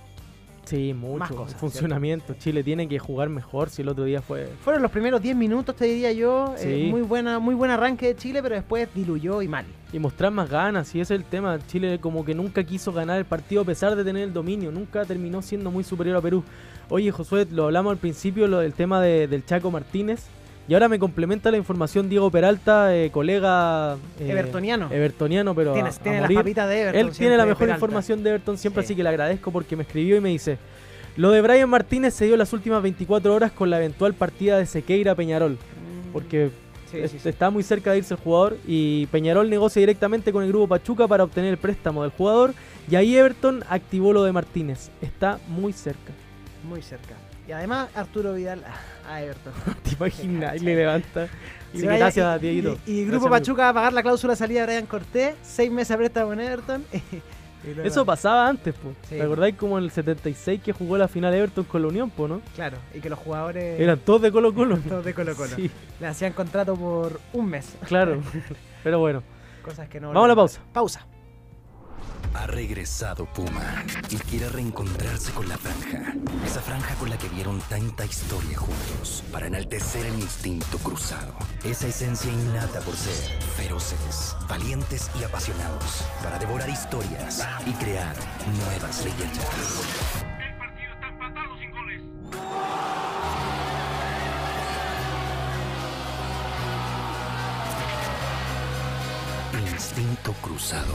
[0.65, 1.37] Sí, Más mucho.
[1.37, 2.35] cosas, el funcionamiento.
[2.35, 4.49] Chile tiene que jugar mejor si el otro día fue...
[4.65, 6.57] Fueron los primeros 10 minutos, te diría yo.
[6.59, 9.65] eh, muy, buena, muy buen arranque de Chile, pero después diluyó y mal.
[9.93, 11.59] Y mostrar más ganas, y ese es el tema.
[11.69, 15.05] Chile como que nunca quiso ganar el partido a pesar de tener el dominio, nunca
[15.05, 16.43] terminó siendo muy superior a Perú.
[16.89, 20.27] Oye, Josué, lo hablamos al principio, lo del tema de- del Chaco Martínez.
[20.69, 23.95] Y ahora me complementa la información Diego Peralta, eh, colega...
[24.19, 24.89] eh, Evertoniano.
[24.91, 27.01] Evertoniano, pero a- Tienes, a tiene las papitas de Everton.
[27.09, 27.77] Él tiene la mejor Peralta.
[27.77, 28.87] información de Everton siempre, Sí.
[28.87, 30.59] así que le agradezco porque me escribió y me dice...
[31.17, 34.67] Lo de Brian Martínez se dio las últimas 24 horas con la eventual partida de
[34.67, 35.57] Sequeira Peñarol.
[36.13, 36.51] Porque
[36.91, 37.29] Sí, es- sí, sí.
[37.29, 41.09] está muy cerca de irse el jugador y Peñarol negocia directamente con el grupo Pachuca
[41.09, 42.53] para obtener el préstamo del jugador
[42.91, 44.91] y ahí Everton activó lo de Martínez.
[45.01, 46.13] Está muy cerca.
[46.69, 47.15] Muy cerca.
[47.49, 49.53] Y además Arturo Vidal a- a Everton.
[49.83, 50.57] ¿Te imaginas?
[50.57, 51.29] Y le levanta.
[51.73, 52.47] Y Brian- gracias, y-.
[52.47, 55.35] Y, y Grupo Gracias, Pachuca va a pagar la cláusula de salida de Brian Cortés,
[55.43, 56.85] seis meses a préstamo en Everton.
[57.85, 58.93] Eso pasaba antes, po.
[59.09, 59.17] Sí.
[59.17, 62.29] ¿Te acordáis como en el 76 que jugó la final Everton con la Unión, po,
[62.29, 62.41] no?
[62.55, 64.77] Claro, y que los jugadores Eran todos de Colo Colo.
[64.79, 65.51] todos de Colo Colo.
[65.57, 65.69] Sí,
[65.99, 67.75] Le hacían contrato por un mes.
[67.87, 68.21] claro.
[68.85, 69.23] Pero bueno,
[69.65, 70.09] Cosas que no.
[70.09, 70.61] vamos a la pausa.
[70.73, 71.07] Pausa.
[72.39, 76.15] Ha regresado Puma y quiere reencontrarse con la franja.
[76.45, 81.35] Esa franja con la que vieron tanta historia juntos para enaltecer el instinto cruzado.
[81.65, 86.05] Esa esencia innata por ser feroces, valientes y apasionados.
[86.23, 88.15] Para devorar historias y crear
[88.55, 89.47] nuevas leyendas.
[99.73, 100.95] Instinto cruzado.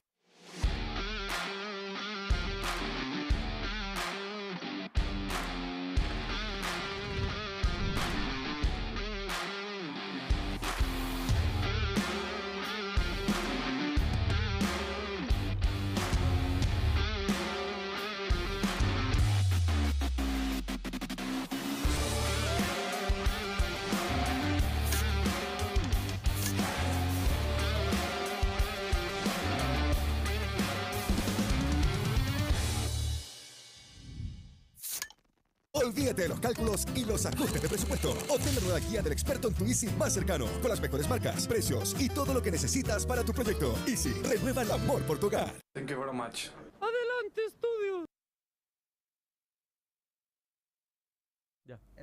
[36.11, 38.09] Olvídate de los cálculos y los ajustes de presupuesto.
[38.27, 41.47] Obtén la nueva guía del experto en tu Easy más cercano, con las mejores marcas,
[41.47, 43.73] precios y todo lo que necesitas para tu proyecto.
[43.87, 45.53] Easy, renueva el amor por tu hogar.
[45.73, 46.47] Thank you very much.
[46.81, 48.05] Adelante, estudio.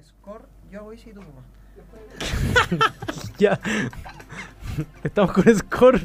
[0.00, 1.20] Score, yo hago Easy y tú.
[3.38, 3.60] Ya.
[5.04, 6.00] Estamos con score.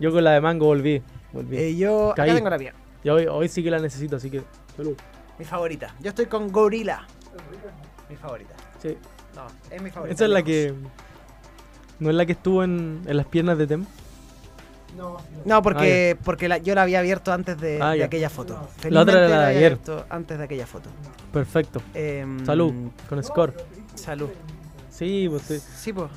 [0.00, 1.00] Yo con la de mango volví.
[1.32, 1.56] volví.
[1.56, 2.34] Eh, yo acá Caí.
[2.34, 2.74] tengo la mía.
[3.04, 4.42] Y hoy, hoy sí que la necesito, así que.
[4.76, 4.96] Salud.
[5.38, 5.94] Mi favorita.
[6.00, 7.06] Yo estoy con Gorilla.
[8.08, 8.54] Mi favorita.
[8.80, 8.96] Sí.
[9.34, 10.14] No, es mi favorita.
[10.14, 10.74] Esa es la que.
[11.98, 13.86] ¿No es la que estuvo en, en las piernas de Tem?
[15.44, 18.66] No, porque, porque la- yo la había abierto antes de, Ah, de aquella foto.
[18.88, 19.72] La otra era la de había ayer.
[19.74, 20.88] abierto Antes de aquella foto.
[21.32, 21.82] Perfecto.
[21.92, 22.72] Em, Salud.
[23.08, 23.52] Con score.
[23.94, 24.30] Salud.
[24.90, 25.58] Sí, pues sí.
[25.60, 26.10] Sí, pues.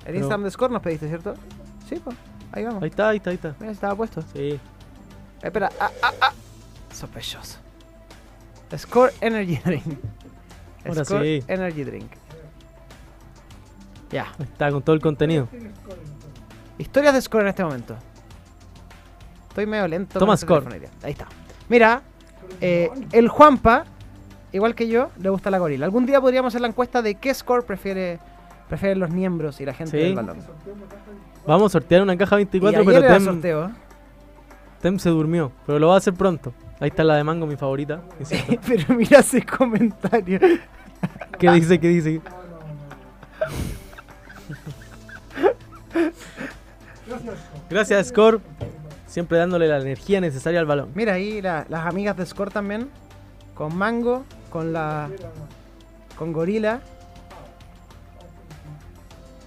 [0.00, 1.34] El Pero- Instagram de Score nos pediste, ¿cierto?
[1.86, 2.16] Sí, pues.
[2.52, 2.82] Ahí vamos.
[2.82, 3.54] Ahí está, ahí está, ahí está.
[3.60, 4.22] Mira, estaba puesto.
[4.32, 4.58] Sí.
[5.42, 5.70] Espera.
[5.78, 6.32] Ah, ah, ah.
[6.94, 7.58] Sospechoso.
[8.76, 9.84] Score Energy Drink.
[10.86, 11.44] Ahora Score sí.
[11.48, 12.10] Energy Drink.
[14.10, 14.26] Ya.
[14.38, 15.48] Está con todo el contenido.
[16.78, 17.96] Historias de Score en este momento.
[19.48, 20.18] Estoy medio lento.
[20.18, 20.66] Toma Score.
[21.02, 21.26] Ahí está.
[21.68, 22.02] Mira,
[22.60, 23.84] eh, el Juanpa,
[24.52, 25.84] igual que yo, le gusta la gorila.
[25.84, 28.18] Algún día podríamos hacer la encuesta de qué score prefiere,
[28.68, 30.04] prefieren los miembros y la gente Sí.
[30.04, 30.38] del balón.
[31.46, 33.70] Vamos a sortear una caja Y 24, ayer pero era Tem, sorteo.
[34.80, 35.50] Tem se durmió.
[35.66, 36.52] Pero lo va a hacer pronto.
[36.80, 38.02] Ahí está la de mango, mi favorita.
[38.66, 40.38] Pero mira ese comentario.
[41.38, 41.78] ¿Qué dice?
[41.80, 42.20] ¿Qué dice?
[47.70, 48.40] Gracias, Score.
[49.06, 50.90] Siempre dándole la energía necesaria al balón.
[50.94, 52.88] Mira ahí la- las amigas de Score también.
[53.54, 55.08] Con Mango, con la.
[56.16, 56.80] con Gorila.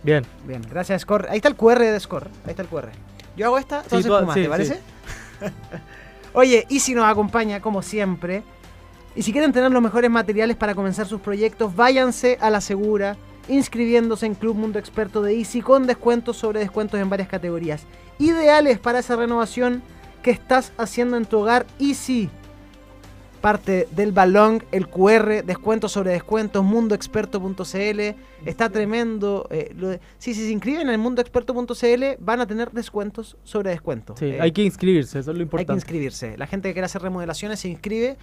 [0.04, 0.26] Bien.
[0.46, 1.28] Bien, gracias Score.
[1.30, 2.28] Ahí está el QR de Score.
[2.46, 2.90] Ahí está el QR.
[3.38, 4.80] Yo hago esta, entonces tú- sí, ¿te parece?
[6.34, 8.44] Oye, y si nos acompaña, como siempre.
[9.16, 13.18] Y si quieren tener los mejores materiales para comenzar sus proyectos, váyanse a la segura,
[13.50, 17.84] inscribiéndose en Club Mundo Experto de Easy con descuentos sobre descuentos en varias categorías.
[18.20, 19.84] Ideales para esa renovación
[20.24, 21.66] que estás haciendo en tu hogar.
[21.80, 22.30] Easy.
[23.42, 28.16] Parte del balón, el QR, descuentos sobre descuentos, mundoexperto.cl.
[28.46, 29.48] Está tremendo.
[29.50, 34.20] eh, lo de- si se inscriben en el mundoexperto.cl, van a tener descuentos sobre descuentos.
[34.20, 35.74] Sí, Eh, hay que inscribirse, eso es lo hay que importante.
[35.74, 36.38] inscribirse.
[36.38, 38.18] La gente que quiera hacer remodelaciones se inscribe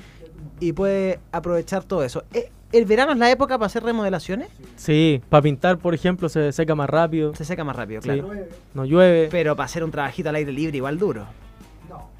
[0.60, 2.22] y puede aprovechar todo eso.
[2.32, 4.48] Eh, ¿El verano es la época para hacer remodelaciones?
[4.76, 7.34] Sí, para pintar, por ejemplo, se seca más rápido.
[7.34, 8.08] Se seca más rápido, Sí.
[8.08, 8.30] claro.
[8.74, 9.28] No llueve.
[9.30, 11.26] Pero para hacer un trabajito al aire libre igual duro.
[11.88, 12.10] No,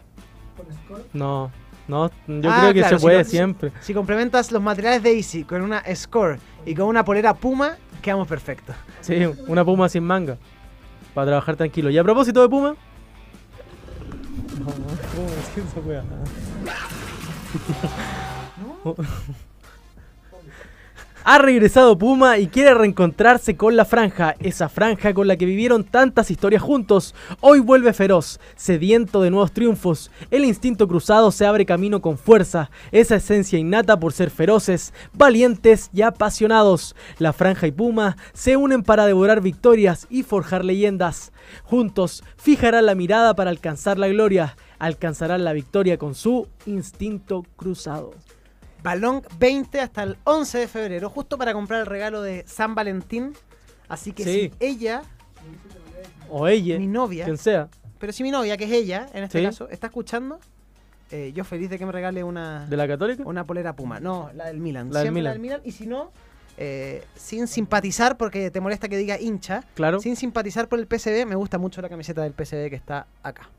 [1.13, 1.51] no,
[1.89, 3.73] yo Ah, creo que claro, se puede siempre.
[3.81, 8.29] Si complementas los materiales de Easy con una Score y con una polera Puma, quedamos
[8.29, 8.77] perfectos.
[9.01, 10.37] Sí, una puma sin manga.
[11.15, 11.91] Para trabajar tranquilo.
[11.91, 12.75] Y a propósito de puma.
[14.59, 16.05] No, ¿cómo decir esa weá?
[21.31, 25.85] Ha regresado Puma y quiere reencontrarse con la franja, esa franja con la que vivieron
[25.85, 27.15] tantas historias juntos.
[27.43, 30.11] Hoy vuelve feroz, sediento de nuevos triunfos.
[30.31, 35.91] El instinto cruzado se abre camino con fuerza, esa esencia innata por ser feroces, valientes
[35.93, 36.97] y apasionados.
[37.19, 41.33] La franja y Puma se unen para devorar victorias y forjar leyendas.
[41.63, 48.15] Juntos fijarán la mirada para alcanzar la gloria, alcanzarán la victoria con su instinto cruzado.
[48.89, 53.35] Balón 20 hasta el 11 de febrero, justo para comprar el regalo de San Valentín.
[53.87, 54.31] Así que Sí.
[54.31, 55.03] si ella,
[56.31, 57.69] O ella, mi novia, quien sea.
[57.99, 59.45] pero si mi novia, que es ella, en este Sí.
[59.45, 60.41] caso, está escuchando,
[61.11, 63.23] eh, yo feliz de que me regale una, ¿De la Católica?
[63.27, 64.01] una polera Puma.
[64.01, 64.91] No, la del Milan.
[64.91, 65.33] La del Siempre la Milan.
[65.35, 65.61] del Milan.
[65.65, 66.11] Y si no,
[66.57, 70.01] eh, sin simpatizar, porque te molesta que diga hincha, Claro.
[70.01, 73.51] sin simpatizar por el PSV, me gusta mucho la camiseta del PSV que está acá.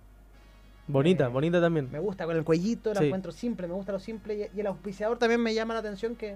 [0.91, 1.87] Bonita, Eh, bonita también.
[1.91, 3.05] Me gusta con el cuellito, la Sí.
[3.05, 4.49] encuentro simple, me gusta lo simple.
[4.53, 6.35] Y, y el auspiciador también me llama la atención que...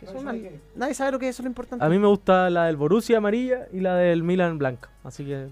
[0.00, 0.24] que son
[0.74, 1.84] nadie sabe lo que es, eso es lo importante.
[1.84, 4.88] A mí me gusta la del Borussia amarilla y la del Milan blanca.
[5.04, 5.48] Así que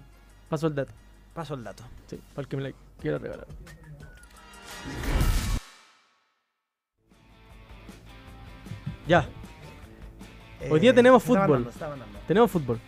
[0.48, 0.92] paso el dato.
[1.34, 1.82] Paso el dato.
[2.06, 3.46] Sí, para el que me la quiera regalar.
[9.06, 9.26] Ya,
[10.70, 11.48] Hoy día tenemos Eh, está fútbol.
[11.64, 12.18] mandando, está mandando.
[12.28, 12.78] tenemos fútbol.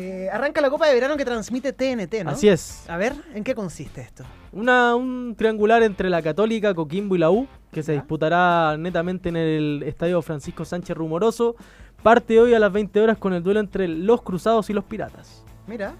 [0.00, 2.30] Eh, arranca la Copa de Verano que transmite TNT, ¿no?
[2.30, 2.88] Así es.
[2.88, 4.22] A ver, ¿en qué consiste esto?
[4.52, 9.36] Una, un triangular entre la Católica, Coquimbo y la U, que se disputará netamente en
[9.36, 11.56] el Estadio Francisco Sánchez Rumoroso.
[12.00, 15.42] Parte hoy a las 20 horas con el duelo entre los Cruzados y los Piratas.
[15.66, 15.94] Mira,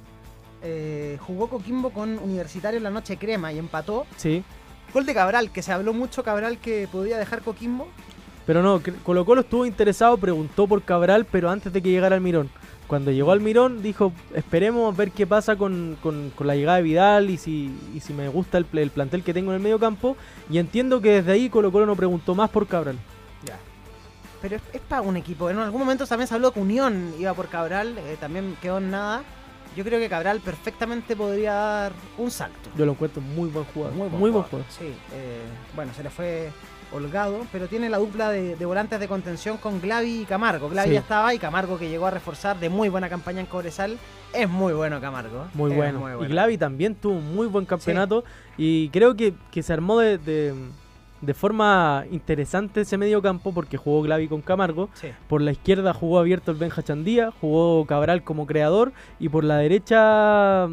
[0.63, 4.07] eh, jugó Coquimbo con Universitario en la noche crema y empató.
[4.17, 4.45] Sí,
[4.95, 7.89] Gol de Cabral, que se habló mucho Cabral que podía dejar Coquimbo.
[8.47, 12.23] pero no, Colo Colo estuvo interesado, preguntó por Cabral, pero antes de que llegara al
[12.23, 12.49] Mirón.
[12.89, 16.83] Cuando llegó al Mirón dijo, esperemos ver qué pasa con, con- con la llegada de
[16.83, 19.79] Vidal y si, y si me gusta el, el plantel que tengo en el medio
[19.79, 20.17] campo.
[20.51, 22.99] Y entiendo que desde ahí Colo Colo no preguntó más por Cabral.
[24.41, 25.51] Pero es, es para un equipo.
[25.51, 28.91] En algún momento también se habló que Unión iba por Cabral, eh, también quedó en
[28.91, 29.23] nada.
[29.77, 32.71] Yo creo que Cabral perfectamente podría dar un salto.
[32.77, 33.95] Yo lo encuentro muy buen jugador.
[33.97, 34.51] Muy buen buen, jugador.
[34.51, 34.73] jugador.
[34.73, 35.41] Sí, eh,
[35.75, 36.51] bueno, se le fue
[36.93, 40.69] holgado, pero tiene la dupla de, de volantes de contención con Glavi y Camargo.
[40.69, 40.95] Glavi Sí.
[40.95, 43.99] ya estaba y Camargo que llegó a reforzar de muy buena campaña en Cobresal.
[44.33, 45.47] Es muy bueno Camargo.
[45.55, 46.01] Muy bueno.
[46.01, 48.25] muy Y Glavi también tuvo un muy buen campeonato.
[48.57, 50.55] Y creo que, que se armó de, de-
[51.21, 54.89] de forma interesante ese medio campo porque jugó Glavi con Camargo.
[54.95, 55.09] Sí.
[55.29, 58.93] Por la izquierda jugó abierto el Benja Chandía, jugó Cabral como creador.
[59.19, 60.69] Y por la derecha.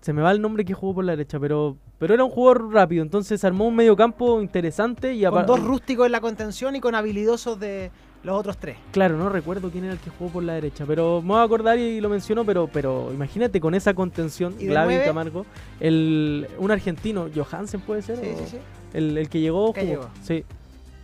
[0.00, 2.72] Se me va el nombre que jugó por la derecha, pero, pero era un jugador
[2.72, 3.04] rápido.
[3.04, 5.14] Entonces armó un medio campo interesante.
[5.14, 7.92] y Con dos rústicos en la contención y con habilidosos de
[8.24, 8.76] los otros tres.
[8.90, 11.42] Claro, no recuerdo quién era el que jugó por la derecha, pero me voy a
[11.44, 14.98] acordar y lo menciono, pero, pero imagínate con esa contención, ¿Y de Glavi?
[15.04, 15.46] Camargo,
[15.78, 18.58] el, un argentino, Johansen puede ser, Sí, sí, sí.
[18.94, 19.92] El, el que llegó, Que jugó.
[19.92, 20.10] llegó.
[20.24, 20.44] sí,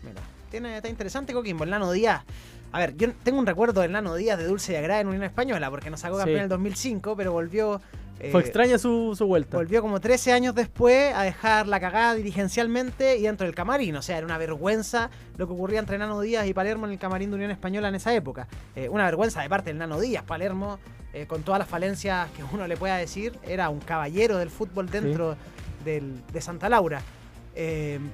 [0.02, 0.20] Mira,
[0.50, 2.24] tiene, está interesante Coquimbo, el Nano Díaz.
[2.72, 5.22] A ver, yo tengo un recuerdo del Nano Díaz de Dulce y Agrada en Unión
[5.22, 7.80] Española, porque nos sacó campeón en el 2005, pero volvió...
[8.20, 9.56] eh, fue extraña su, su vuelta.
[9.56, 13.94] Volvió como 13 años después a dejar la cagada dirigencialmente y dentro del camarín.
[13.96, 16.98] O sea, era una vergüenza lo que ocurría entre Nano Díaz y Palermo en el
[16.98, 18.48] camarín de Unión Española en esa época.
[18.74, 20.24] Eh, una vergüenza de parte del Nano Díaz.
[20.24, 20.78] Palermo,
[21.12, 24.88] eh, con todas las falencias que uno le pueda decir, era un caballero del fútbol
[24.90, 25.36] dentro
[25.84, 27.00] del- de Santa Laura.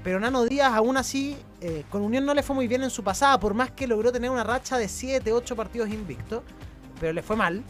[0.02, 1.36] Pero Nano Díaz, aún así,
[1.90, 4.30] con Unión no le fue muy bien en su pasada, por más que logró tener
[4.30, 6.42] una racha de 7, 8 partidos invictos,
[6.98, 7.62] pero le fue mal.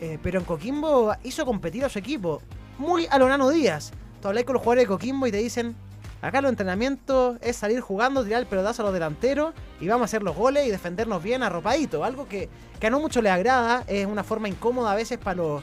[0.00, 2.40] Eh, pero en Coquimbo hizo competir a su equipo,
[2.78, 3.92] muy a lo Nano Díaz.
[4.22, 5.76] Tú hablas con los jugadores de Coquimbo y te dicen,
[6.22, 10.06] acá los entrenamientos es salir jugando, tirar el pelotazo a los delanteros y vamos a
[10.06, 12.02] hacer los goles y defendernos bien arropadito.
[12.02, 12.48] Algo que,
[12.80, 15.62] que a no mucho le agrada, es una forma incómoda a veces para los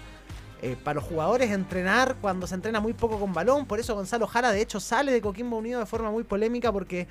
[0.63, 3.67] eh, para los jugadores entrenar cuando se entrena muy poco con balón.
[3.67, 7.07] Por eso Gonzalo Jara, de hecho, sale de Coquimbo Unido de forma muy polémica porque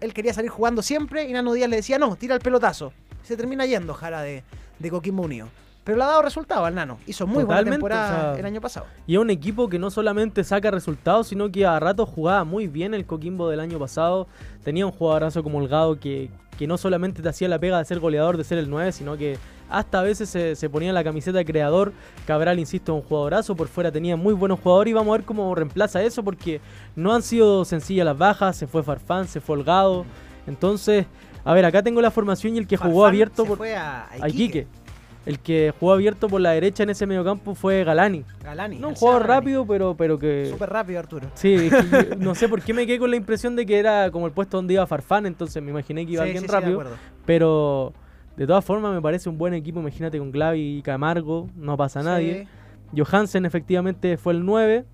[0.00, 2.92] él quería salir jugando siempre y Nano Díaz le decía, no, tira el pelotazo.
[3.22, 4.44] Se termina yendo Jara de,
[4.78, 5.48] de Coquimbo Unido.
[5.90, 6.98] Pero le ha dado resultado al Nano.
[7.04, 8.86] Hizo muy buena Totalmente, temporada o sea, el año pasado.
[9.08, 12.68] Y es un equipo que no solamente saca resultados, sino que a ratos jugaba muy
[12.68, 14.28] bien el Coquimbo del año pasado.
[14.62, 17.98] Tenía un jugadorazo como Holgado que, que no solamente te hacía la pega de ser
[17.98, 19.36] goleador, de ser el 9, sino que
[19.68, 21.92] hasta a veces se, se ponía la camiseta de creador.
[22.24, 23.56] Cabral, insisto, un jugadorazo.
[23.56, 26.60] Por fuera tenía muy buenos jugadores y vamos a ver cómo reemplaza eso porque
[26.94, 28.54] no han sido sencillas las bajas.
[28.54, 30.06] Se fue Farfán, se fue Holgado.
[30.46, 31.06] Entonces,
[31.44, 34.04] a ver, acá tengo la formación y el que jugó abierto se por fue a,
[34.04, 34.58] a a Iquique.
[34.60, 34.79] Iquique.
[35.26, 38.24] El que jugó abierto por la derecha en ese mediocampo fue Galani.
[38.42, 38.78] Galani.
[38.78, 39.40] No un jugador Galani.
[39.40, 40.46] rápido, pero, pero que.
[40.50, 41.28] Súper rápido, Arturo.
[41.34, 43.78] Sí, es que yo no sé por qué me quedé con la impresión de que
[43.78, 46.46] era como el puesto donde iba Farfán, entonces me imaginé que iba Sí, bien sí,
[46.46, 46.80] sí, de rápido.
[46.80, 46.96] acuerdo.
[47.26, 47.92] pero
[48.36, 52.02] de todas formas me parece un buen equipo, imagínate con Glavi y Camargo, no pasa
[52.02, 52.48] nadie.
[52.96, 54.84] Johansen efectivamente fue el 9.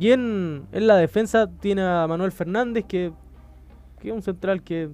[0.00, 3.12] Y en, en la defensa tiene a Manuel Fernández, que,
[4.00, 4.88] que es un central que,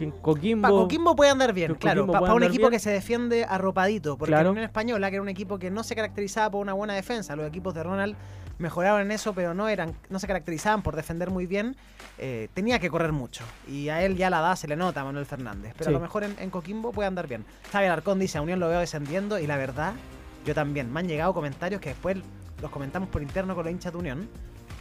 [0.00, 0.62] que en Coquimbo...
[0.62, 2.06] Para Coquimbo puede andar bien, claro.
[2.06, 2.72] Para un equipo bien.
[2.72, 4.16] que se defiende arropadito.
[4.16, 4.44] Porque Claro.
[4.44, 7.36] la Unión Española, que era un equipo que no se caracterizaba por una buena defensa,
[7.36, 8.16] los equipos de Ronald
[8.58, 11.76] mejoraron en eso, pero no eran no se caracterizaban por defender muy bien.
[12.22, 13.44] eh, tenía que correr mucho.
[13.68, 15.72] Y a él ya la da se le nota a Manuel Fernández.
[15.76, 15.88] Pero Sí.
[15.90, 17.44] a lo mejor en, en Coquimbo puede andar bien.
[17.72, 19.38] Xavi Arcón dice, a Unión lo veo descendiendo.
[19.38, 19.94] Y la verdad,
[20.44, 20.92] yo también.
[20.92, 22.18] Me han llegado comentarios que después
[22.60, 24.28] los comentamos por interno con los hinchas de Unión.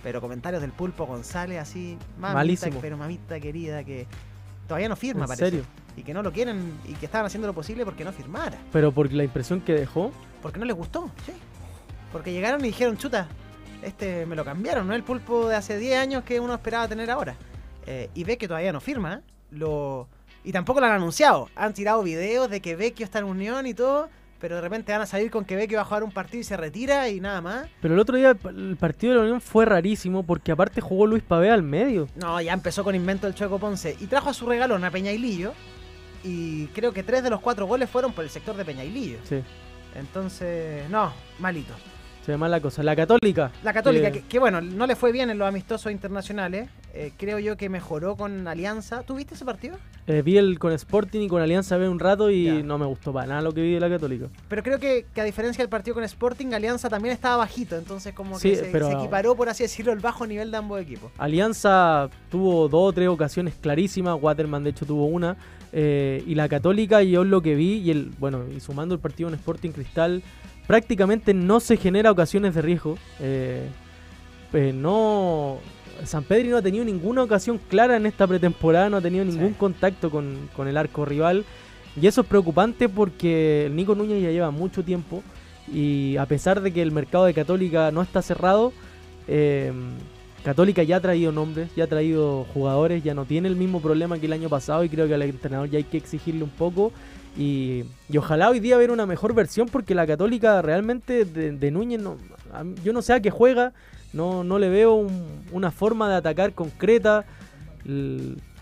[0.04, 2.80] Pero comentarios del Pulpo González así, mamita, Malísimo.
[2.82, 4.06] pero mamita querida, que
[4.70, 5.46] todavía no firma, ¿En parece.
[5.46, 5.66] serio?
[5.98, 8.58] Y que no lo quieren y que estaban haciendo lo posible porque no firmara.
[8.72, 10.14] Pero por la impresión que dejó...
[10.42, 11.34] Porque no les gustó, sí.
[12.14, 13.28] Porque llegaron y dijeron, chuta,
[13.82, 14.96] este me lo cambiaron, ¿no?
[14.96, 17.36] El pulpo de hace 10 años que uno esperaba tener ahora.
[17.86, 19.22] Eh, y ve que todavía no firma.
[19.52, 20.08] Lo...
[20.46, 21.50] Y tampoco lo han anunciado.
[21.56, 24.10] Han tirado videos de que Vecchio está en Unión y todo.
[24.40, 26.44] Pero de repente van a salir con que Vecchio va a jugar un partido y
[26.46, 27.68] se retira y nada más.
[27.82, 31.24] Pero el otro día el partido de la Unión fue rarísimo porque aparte jugó Luis
[31.24, 32.08] Pavea al medio.
[32.16, 33.98] No, ya empezó con invento el Chueco Ponce.
[34.00, 35.54] Y trajo a su regalón a Peñailillo.
[36.24, 39.18] Y creo que tres de los cuatro goles fueron por el sector de Peñailillo.
[39.24, 39.42] Sí,
[39.96, 41.74] Entonces, no, malito.
[42.30, 42.84] Se ve mal la cosa.
[42.84, 43.52] La Católica.
[43.64, 46.70] La Católica, que- que, que, bueno, no le fue bien en los amistosos internacionales.
[46.94, 49.04] eh, creo yo que mejoró con Alianza.
[49.04, 49.78] ¿Tú viste ese partido?
[50.08, 52.54] Eh, vi el con Sporting y con Alianza B un rato y Ya.
[52.64, 54.26] no me gustó para nada lo que vi de la Católica.
[54.48, 57.78] Pero creo que, que a diferencia del partido con Sporting, Alianza también estaba bajito.
[57.78, 60.58] Entonces, como Sí, que se, pero- se equiparó, por así decirlo, el bajo nivel de
[60.58, 61.12] ambos equipos.
[61.20, 65.38] Alianza tuvo dos o tres ocasiones clarísimas, Waterman de hecho tuvo una,
[65.72, 69.30] eh, y la Católica yo lo que vi, y el bueno y sumando el partido
[69.30, 70.24] en Sporting Cristal,
[70.70, 72.96] prácticamente no se genera ocasiones de riesgo.
[73.20, 73.64] eh,
[74.54, 75.58] eh, no,
[76.04, 79.50] San Pedro no ha tenido ninguna ocasión clara en esta pretemporada, no ha tenido ningún
[79.50, 79.56] Sí.
[79.58, 81.44] contacto con, con el arco rival,
[82.00, 85.24] y eso es preocupante porque el Nico Núñez ya lleva mucho tiempo,
[85.74, 88.72] y a pesar de que el mercado de Católica no está cerrado,
[89.28, 89.74] eh,
[90.44, 94.20] Católica ya ha traído nombres, ya ha traído jugadores, ya no tiene el mismo problema
[94.20, 96.92] que el año pasado y creo que al entrenador ya hay que exigirle un poco
[97.38, 101.72] y, y ojalá hoy día ver una mejor versión porque la Católica realmente de, de
[101.72, 102.18] Núñez, no,
[102.84, 103.74] yo no sé a qué juega,
[104.14, 107.26] no, no le veo un- una forma de atacar concreta,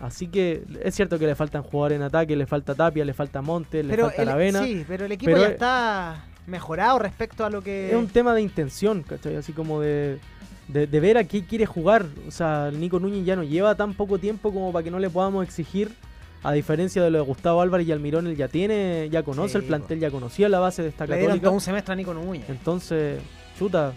[0.00, 3.42] así que es cierto que le faltan jugadores en ataque, le falta Tapia, le falta
[3.42, 4.62] Montes, le falta el, Lavena.
[4.62, 7.88] sí, pero el equipo pero ya es- está mejorado respecto a lo que.
[7.90, 9.36] Es un tema de intención, ¿cachai?
[9.36, 10.18] Así como de,
[10.68, 12.06] de, de ver a qué quiere jugar.
[12.26, 15.10] O sea, Nico Núñez ya no lleva tan poco tiempo como para que no le
[15.10, 15.90] podamos exigir.
[16.42, 19.58] A diferencia de lo de Gustavo Álvarez y Almirón, él ya tiene, ya conoce Sí,
[19.58, 21.44] el plantel, ya conocía la base de esta le dieron católica.
[21.46, 22.48] todo un semestre a Nico Núñez.
[22.48, 23.20] Entonces,
[23.58, 23.92] chuta,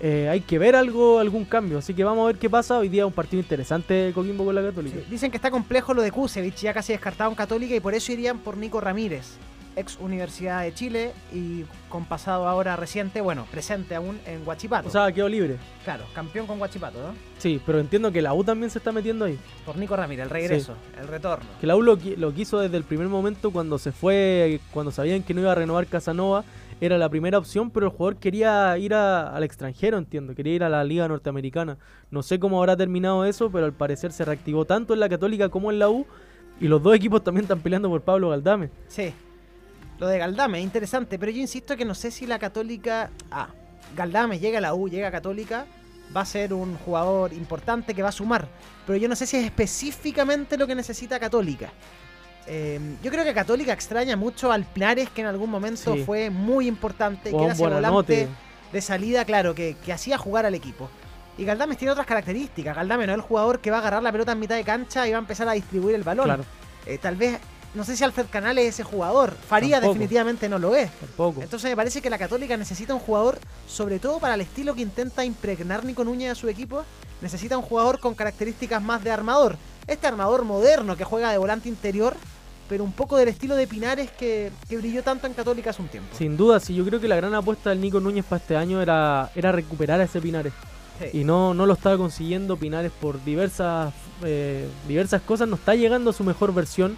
[0.00, 1.78] eh, hay que ver algo, algún cambio.
[1.78, 2.78] Así que vamos a ver qué pasa.
[2.78, 4.96] Hoy día un partido interesante Coquimbo con la Católica.
[4.98, 7.94] Sí, Dicen que está complejo lo de Kusevich, ya casi descartado en Católica, y por
[7.94, 9.36] eso irían por Nico Ramírez,
[9.78, 14.88] ex Universidad de Chile y con pasado ahora reciente, bueno, presente aún en Huachipato.
[14.88, 15.56] O sea, quedó libre.
[15.84, 17.14] claro, campeón con Huachipato, ¿no?
[17.38, 19.38] Sí, pero entiendo que la U también se está metiendo ahí.
[19.64, 21.46] Por Nico Ramírez, el regreso, el retorno.
[21.60, 24.90] Que la U lo, qui- lo quiso desde el primer momento cuando se fue, cuando
[24.90, 26.44] sabían que no iba a renovar Casanova,
[26.80, 30.64] era la primera opción, pero el jugador quería ir a- al extranjero, entiendo, quería ir
[30.64, 31.76] a la liga norteamericana.
[32.10, 35.48] No sé cómo habrá terminado eso, pero al parecer se reactivó tanto en la Católica
[35.48, 36.06] como en la U,
[36.60, 38.70] y los dos equipos también están peleando por Pablo Galdame.
[38.88, 39.12] Sí.
[39.98, 43.10] Lo de Galdame, interesante, pero yo insisto que no sé si la Católica.
[43.30, 43.48] Ah,
[43.96, 45.66] Galdame llega a la U, llega a Católica,
[46.16, 48.46] va a ser un jugador importante que va a sumar.
[48.86, 51.70] Pero yo no sé si es específicamente lo que necesita Católica.
[52.46, 56.04] Eh, yo creo que Católica extraña mucho al Pinares, que en algún momento Sí.
[56.04, 58.28] fue muy importante, que era ese volante
[58.72, 60.88] de salida, claro, que, que hacía jugar al equipo.
[61.36, 62.74] Y Galdames tiene otras características.
[62.74, 65.06] Galdames no es el jugador que va a agarrar la pelota en mitad de cancha
[65.06, 66.24] y va a empezar a distribuir el balón.
[66.26, 66.44] Claro,
[66.86, 67.38] Eh, tal vez,
[67.74, 69.34] no sé si Alfred Canales es ese jugador.
[69.46, 69.94] Faría Tampoco.
[69.94, 70.90] definitivamente no lo es.
[70.90, 71.42] tampoco.
[71.42, 74.82] Entonces me parece que la Católica necesita un jugador, sobre todo para el estilo que
[74.82, 76.84] intenta impregnar Nico Núñez a su equipo,
[77.20, 79.56] necesita un jugador con características más de armador.
[79.86, 82.14] Este armador moderno que juega de volante interior,
[82.68, 85.88] pero un poco del estilo de Pinares que, que brilló tanto en Católica hace un
[85.88, 86.14] tiempo.
[86.16, 88.82] Sin duda, sí, yo creo que la gran apuesta del Nico Núñez para este año
[88.82, 90.52] era, era recuperar a ese Pinares.
[91.00, 91.20] Sí.
[91.20, 93.94] Y no, no lo estaba consiguiendo Pinares por diversas,
[94.24, 96.96] eh, diversas cosas, no está llegando a su mejor versión.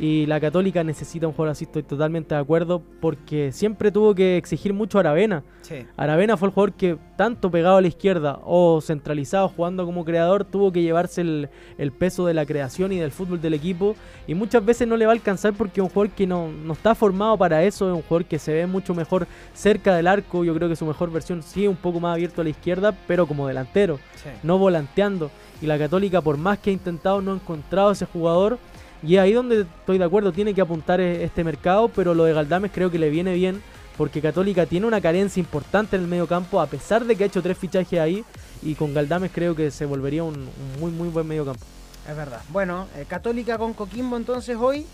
[0.00, 4.38] Y la Católica necesita un jugador así, estoy totalmente de acuerdo, porque siempre tuvo que
[4.38, 5.42] exigir mucho a Aravena.
[5.60, 5.84] Sí.
[5.94, 10.44] Aravena fue el jugador que, tanto pegado a la izquierda o centralizado jugando como creador,
[10.46, 13.94] tuvo que llevarse el, el peso de la creación y del fútbol del equipo.
[14.26, 16.72] Y muchas veces no le va a alcanzar porque es un jugador que no, no
[16.72, 20.44] está formado para eso, es un jugador que se ve mucho mejor cerca del arco.
[20.44, 23.26] Yo creo que su mejor versión sí un poco más abierto a la izquierda, pero
[23.26, 24.30] como delantero, Sí.
[24.42, 25.30] no volanteando.
[25.60, 28.58] Y la Católica, por más que ha intentado, no ha encontrado ese jugador.
[29.02, 32.24] Y es ahí donde estoy de acuerdo, tiene que apuntar e- este mercado, pero lo
[32.24, 33.62] de Galdames creo que le viene bien,
[33.96, 37.26] porque Católica tiene una carencia importante en el medio campo, a pesar de que ha
[37.26, 38.24] hecho tres fichajes ahí,
[38.62, 41.64] y con Galdames creo que se volvería un, un muy muy buen medio campo.
[42.08, 42.40] Es verdad.
[42.50, 44.86] Bueno, eh, Católica con Coquimbo entonces hoy.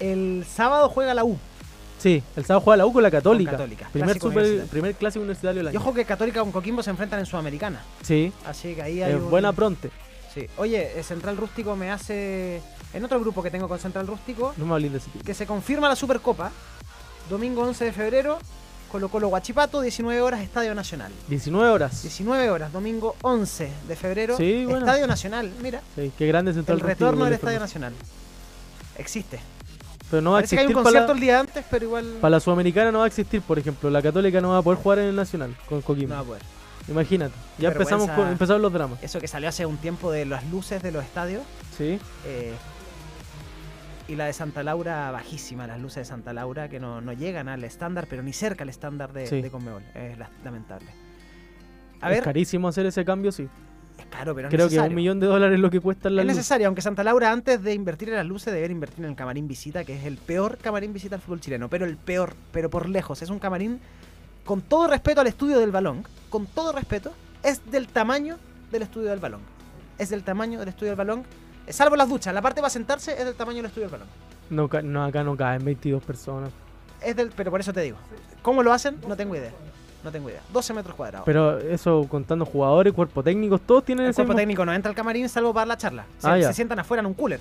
[0.00, 1.38] El sábado juega la U.
[1.98, 3.52] Sí, el sábado juega la U con la Católica.
[3.52, 4.70] Católica, Primer, clásico super- universitario.
[4.70, 5.80] primer clásico universitario del Y año.
[5.80, 7.80] ojo que Católica con Coquimbo se enfrentan en Sudamericana.
[8.02, 9.90] Sí, Así que ahí hay es un- buena pronte.
[10.36, 10.46] Sí.
[10.58, 12.62] Oye, eh, Central Rústico me hace.
[12.92, 15.24] En otro grupo que tengo con Central Rústico, No me hables de ese tipo.
[15.24, 16.52] que se confirma la Supercopa.
[17.28, 18.38] Domingo 11 de febrero,
[18.92, 21.10] Colo Colo Guachipato, 19 horas, Estadio Nacional.
[21.28, 22.02] 19 horas.
[22.02, 24.80] 19 horas, domingo 11 de febrero, Sí, bueno.
[24.80, 25.50] Estadio Nacional.
[25.60, 27.58] Mira, Sí, qué grande Central el Rústico retorno del Estadio.
[27.58, 27.92] Nacional.
[28.98, 29.40] Existe.
[30.10, 31.64] Pero no va a Parece que hay un existir para concierto la, el día antes,
[31.68, 33.90] pero igual para la Sudamericana no va a existir, por ejemplo.
[33.90, 36.10] La Católica no va a poder jugar en el Nacional con Coquimbo.
[36.10, 36.42] no va a poder.
[36.88, 37.34] Imagínate.
[37.58, 39.02] Ya empezamos con, empezaron los dramas.
[39.02, 41.42] Eso que salió hace un tiempo de las luces de los estadios.
[41.76, 41.98] Sí.
[42.26, 42.52] eh,
[44.08, 47.48] y la de Santa Laura bajísima, las luces de Santa Laura que no, no llegan
[47.48, 49.42] al estándar, pero ni cerca al estándar de, Sí.
[49.42, 49.82] de Conmebol.
[49.94, 50.86] Es la- lamentable.
[52.00, 53.48] A es ver, carísimo hacer ese cambio, sí.
[53.98, 54.90] es caro, pero es Creo que necesario.
[54.90, 56.36] un millón de dólares es lo que cuesta la Es luz.
[56.36, 59.48] necesario, aunque Santa Laura antes de invertir en las luces debería invertir en el camarín
[59.48, 62.88] visita, que es el peor camarín visita al fútbol chileno, pero el peor, pero por
[62.88, 63.22] lejos.
[63.22, 63.80] Es un camarín,
[64.46, 68.38] con todo respeto al estudio del balón, con todo respeto, es del tamaño
[68.72, 69.40] del estudio del balón.
[69.98, 71.24] Es del tamaño del estudio del balón,
[71.68, 74.08] salvo las duchas, la parte para sentarse es del tamaño del estudio del balón.
[74.48, 76.50] No, no, acá no caen 22 personas.
[77.02, 77.98] Es del, pero por eso te digo.
[78.42, 78.96] ¿Cómo lo hacen?
[79.06, 79.50] No tengo idea.
[80.04, 80.40] No tengo idea.
[80.52, 81.24] 12 metros cuadrados.
[81.26, 84.90] Pero eso contando jugadores, cuerpo técnicos, todos tienen el ese cuerpo mismo- técnico no entra
[84.90, 86.04] al camarín salvo para la charla.
[86.18, 87.40] Se, Ah, se sientan afuera en un cooler.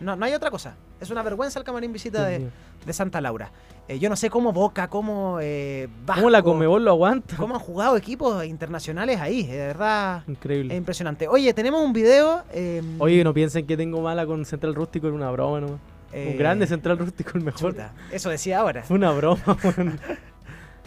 [0.00, 0.74] No, no hay otra cosa.
[1.00, 2.48] Es una vergüenza el camarín visita de,
[2.86, 3.50] de Santa Laura.
[3.88, 7.36] Eh, yo no sé cómo Boca, cómo eh, Vasco, ¿Cómo la Comebol lo aguanta?
[7.36, 9.40] cómo han jugado equipos internacionales ahí.
[9.42, 10.74] eh, De verdad, Increíble.
[10.74, 11.26] es impresionante.
[11.26, 12.42] Oye, tenemos un video.
[12.52, 15.80] eh, Oye, no piensen que tengo mala con Central Rústico, era una broma nomás.
[16.12, 17.72] eh, Un grande Central Rústico, el mejor.
[17.72, 18.82] chuta, eso decía ahora.
[18.82, 19.40] Fue una broma.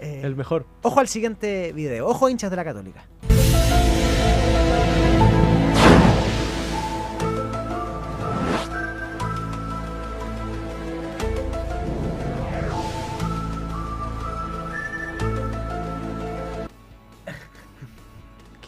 [0.04, 0.66] Eh, el mejor.
[0.82, 2.08] Ojo al siguiente video.
[2.08, 3.04] Ojo, hinchas de la Católica.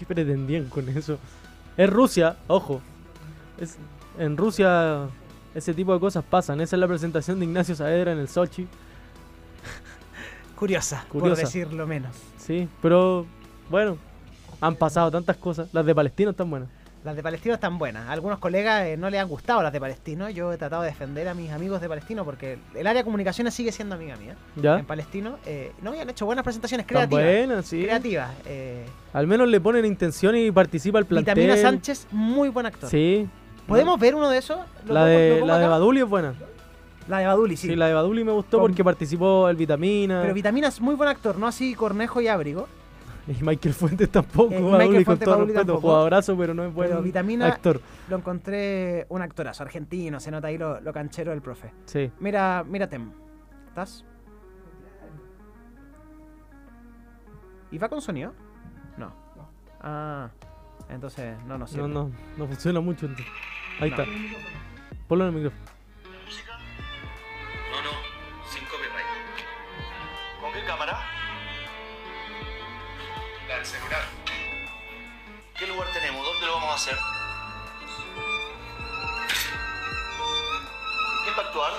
[0.04, 1.18] ¿Qué pretendían con eso?
[1.78, 2.82] Es Rusia, ojo.
[3.58, 3.78] Es,
[4.20, 5.08] en Rusia
[5.56, 6.60] ese tipo de cosas pasan.
[6.60, 8.68] Esa es la presentación de Ignacio Saavedra en el Sochi.
[10.58, 11.44] Curiosa, por Curiosa.
[11.44, 12.14] decirlo menos.
[12.38, 13.26] Sí, pero
[13.70, 13.98] bueno,
[14.60, 15.70] han pasado tantas cosas.
[15.72, 16.68] Las de Palestino están buenas.
[17.04, 18.08] Las de Palestino están buenas.
[18.08, 20.30] A algunos colegas eh, no les han gustado las de Palestino.
[20.30, 23.54] Yo he tratado de defender a mis amigos de Palestino porque el área de comunicaciones
[23.54, 24.36] sigue siendo amiga mía.
[24.56, 24.80] ¿Ya?
[24.80, 27.22] En Palestino eh, no habían hecho buenas presentaciones creativas.
[27.26, 27.84] buenas, sí.
[27.84, 28.32] Creativas.
[28.46, 31.36] eh, Al menos le ponen intención y participa el plantel.
[31.36, 32.90] Vitamina Sánchez, muy buen actor.
[32.90, 33.28] Sí.
[33.68, 34.60] ¿Podemos ver uno de esos?
[34.86, 35.68] ¿Lo La lo de, la?
[35.68, 36.34] Baduli es buena.
[37.10, 37.68] La de Baduli, sí.
[37.68, 40.22] Sí, la de Baduli me gustó Con- porque participó el Vitamina.
[40.22, 42.68] Pero Vitamina es muy buen actor, no así Cornejo y Abrigo.
[43.28, 44.54] Y Michael Fuentes tampoco.
[44.54, 45.54] Eh, con todo respeto.
[45.66, 45.82] tampoco.
[45.82, 47.80] Jugadorazo, pero no es buen Pero Vitamina actor.
[48.10, 51.74] lo encontré un actorazo argentino, se nota ahí lo, lo canchero del profe.
[51.86, 52.12] Sí.
[52.20, 53.12] Mira, mira Tem.
[53.70, 54.04] ¿Estás?
[57.72, 58.34] ¿Y va con sonido?
[58.98, 59.12] No.
[59.82, 60.30] Ah,
[60.90, 61.88] entonces no nos sirve.
[61.88, 63.06] No, no, no funciona mucho.
[63.06, 63.32] entonces.
[63.80, 63.96] Ahí No.
[64.04, 64.12] está.
[65.08, 65.66] Ponlo en el micrófono.
[67.72, 67.90] No, no,
[68.50, 69.06] sin copyright.
[70.42, 70.98] ¿Con qué cámara?
[73.64, 74.04] Celular.
[75.70, 76.26] lugar tenemos?
[76.26, 76.98] ¿Dónde lo vamos a hacer?
[81.24, 81.74] ¿Quién va a actuar?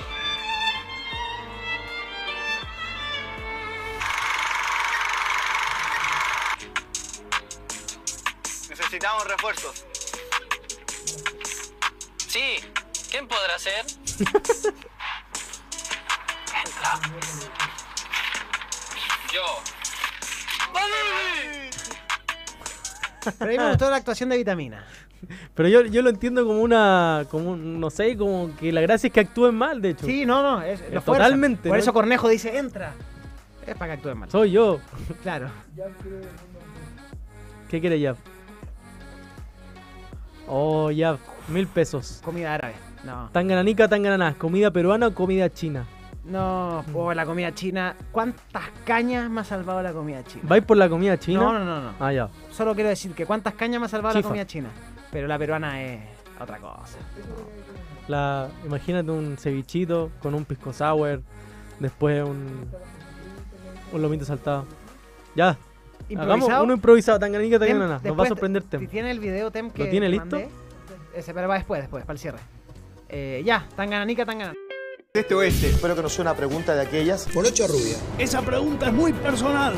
[8.70, 9.84] Necesitamos refuerzos.
[12.26, 12.64] Sí,
[13.10, 13.84] ¿quién podrá ser?
[16.64, 17.00] Entra.
[19.30, 19.62] Yo.
[23.38, 24.84] Pero a mí me gustó la actuación de Vitamina.
[25.54, 27.24] Pero yo, yo lo entiendo como una.
[27.30, 30.04] como un- no sé, como que la gracia es que actúen mal, de hecho.
[30.06, 31.04] Sí, no, no, es, lo fuerzan.
[31.26, 31.82] totalmente, Por ¿no?
[31.82, 32.92] eso Cornejo dice, entra.
[33.66, 34.30] Es para que actúen mal.
[34.30, 34.78] Soy yo.
[35.22, 35.48] Claro.
[37.70, 38.16] ¿Qué quiere Yav?
[40.46, 41.18] Oh, Yav,
[41.48, 42.20] mil pesos.
[42.22, 42.74] Comida árabe.
[43.04, 43.30] No.
[43.32, 44.34] Tangananica, tangananá.
[44.34, 45.86] ¿Comida peruana o comida china?
[46.24, 47.94] No, o la comida china.
[48.10, 50.42] ¿Cuántas cañas me ha salvado la comida china?
[50.46, 51.40] ¿Vais por la comida china?
[51.40, 51.90] No, no, no, no.
[52.00, 52.28] Ah, ya.
[52.50, 54.28] Solo quiero decir que cuántas cañas me ha salvado Chifa.
[54.28, 54.68] la comida china.
[55.12, 56.00] Pero la peruana es
[56.40, 56.98] otra cosa.
[58.08, 61.22] La, imagínate un cevichito con un pisco sour,
[61.78, 62.68] después un,
[63.92, 64.66] un lomito saltado.
[65.34, 65.58] Ya.
[66.16, 68.00] Hagamos uno improvisado, tangananica, Tem, tangananá.
[68.02, 68.86] Nos va a sorprender Si Tem.
[68.88, 70.36] tiene el video Tem que ¿Lo tiene listo?
[70.36, 70.48] mandé,
[71.14, 72.38] ese, pero va después, después, para el cierre.
[73.08, 74.54] Eh, ya, tangananica, tangananá.
[75.16, 75.68] Este oeste.
[75.68, 77.28] Espero que no sea una pregunta de aquellas.
[77.32, 77.96] ¿Polocho o rubia?
[78.18, 79.76] Esa pregunta es muy personal.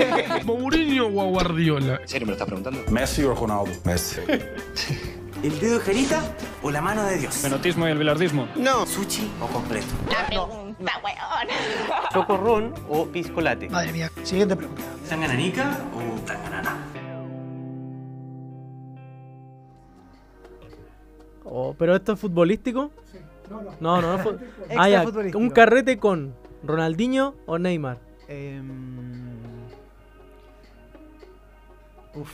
[0.46, 1.96] ¿Mourinho o Guardiola?
[2.00, 2.90] ¿En serio me lo estás preguntando?
[2.90, 3.70] ¿Messi o Ronaldo?
[3.84, 4.22] Messi.
[5.42, 6.22] ¿El dedo de Jerita
[6.62, 7.34] o la mano de Dios?
[7.34, 8.48] Fenotismo y el bilardismo.
[8.56, 8.86] No.
[8.86, 9.88] ¿Sushi o completo?
[10.10, 11.48] La pregunta, weón.
[12.14, 13.68] ¿Chocorrón o piscolate?
[13.68, 14.10] Madre mía.
[14.22, 14.82] Siguiente pregunta.
[15.06, 16.78] ¿Tangananica o tangananá?
[21.44, 22.90] Oh, ¿Pero esto es futbolístico?
[23.48, 24.00] No, no.
[24.02, 24.38] No, no,
[24.76, 25.04] ah, ya.
[25.34, 27.98] Un carrete con Ronaldinho o Neymar.
[28.28, 29.38] Em,
[32.14, 32.30] uf.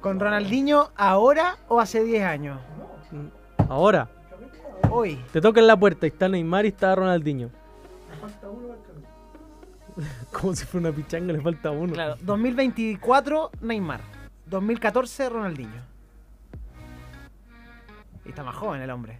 [0.00, 2.60] ¿Con Ronaldinho ahora o hace 10 años?
[3.68, 4.08] Ahora,
[4.90, 5.18] Hoy.
[5.32, 7.50] te toca en la puerta y está Neymar y está Ronaldinho.
[10.32, 11.92] Como si fuera una pichanga, le falta uno.
[11.92, 14.00] Claro, 2024 Neymar.
[14.46, 15.97] 2014 Ronaldinho.
[18.28, 19.18] Y está más joven el hombre.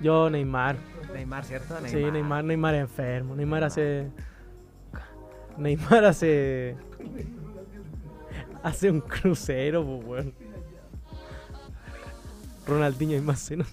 [0.00, 0.76] Yo, Neymar.
[1.12, 1.76] Neymar, ¿cierto?
[1.86, 3.36] Sí, Neymar, Neymar es enfermo.
[3.36, 4.08] Neymar hace.
[5.56, 6.76] Neymar hace.
[8.62, 10.34] Hace un crucero, pues, weón.
[12.66, 13.64] Ronaldinho es más seno.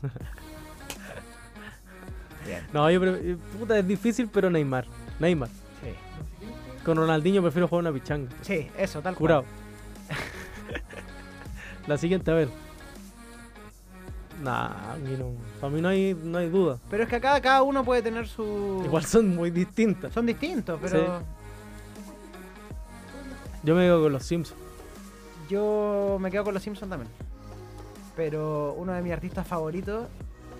[2.71, 4.85] No, yo pre- puta, es difícil, pero Neymar.
[5.19, 5.49] Neymar.
[5.49, 6.83] Sí.
[6.85, 8.29] Con Ronaldinho prefiero jugar una pichanga.
[8.41, 9.43] Sí, eso, tal Curado.
[9.43, 10.81] cual.
[11.87, 12.49] La siguiente, a ver.
[14.43, 15.33] Nah, no.
[15.61, 16.77] Para mí no hay, no hay duda.
[16.89, 18.81] Pero es que acá cada uno puede tener su.
[18.85, 20.13] Igual son muy distintas.
[20.13, 21.21] Son distintos, pero.
[23.63, 24.59] Yo me quedo con los Simpsons.
[25.49, 27.11] Yo me quedo con los Simpsons también.
[28.15, 30.07] Pero uno de mis artistas favoritos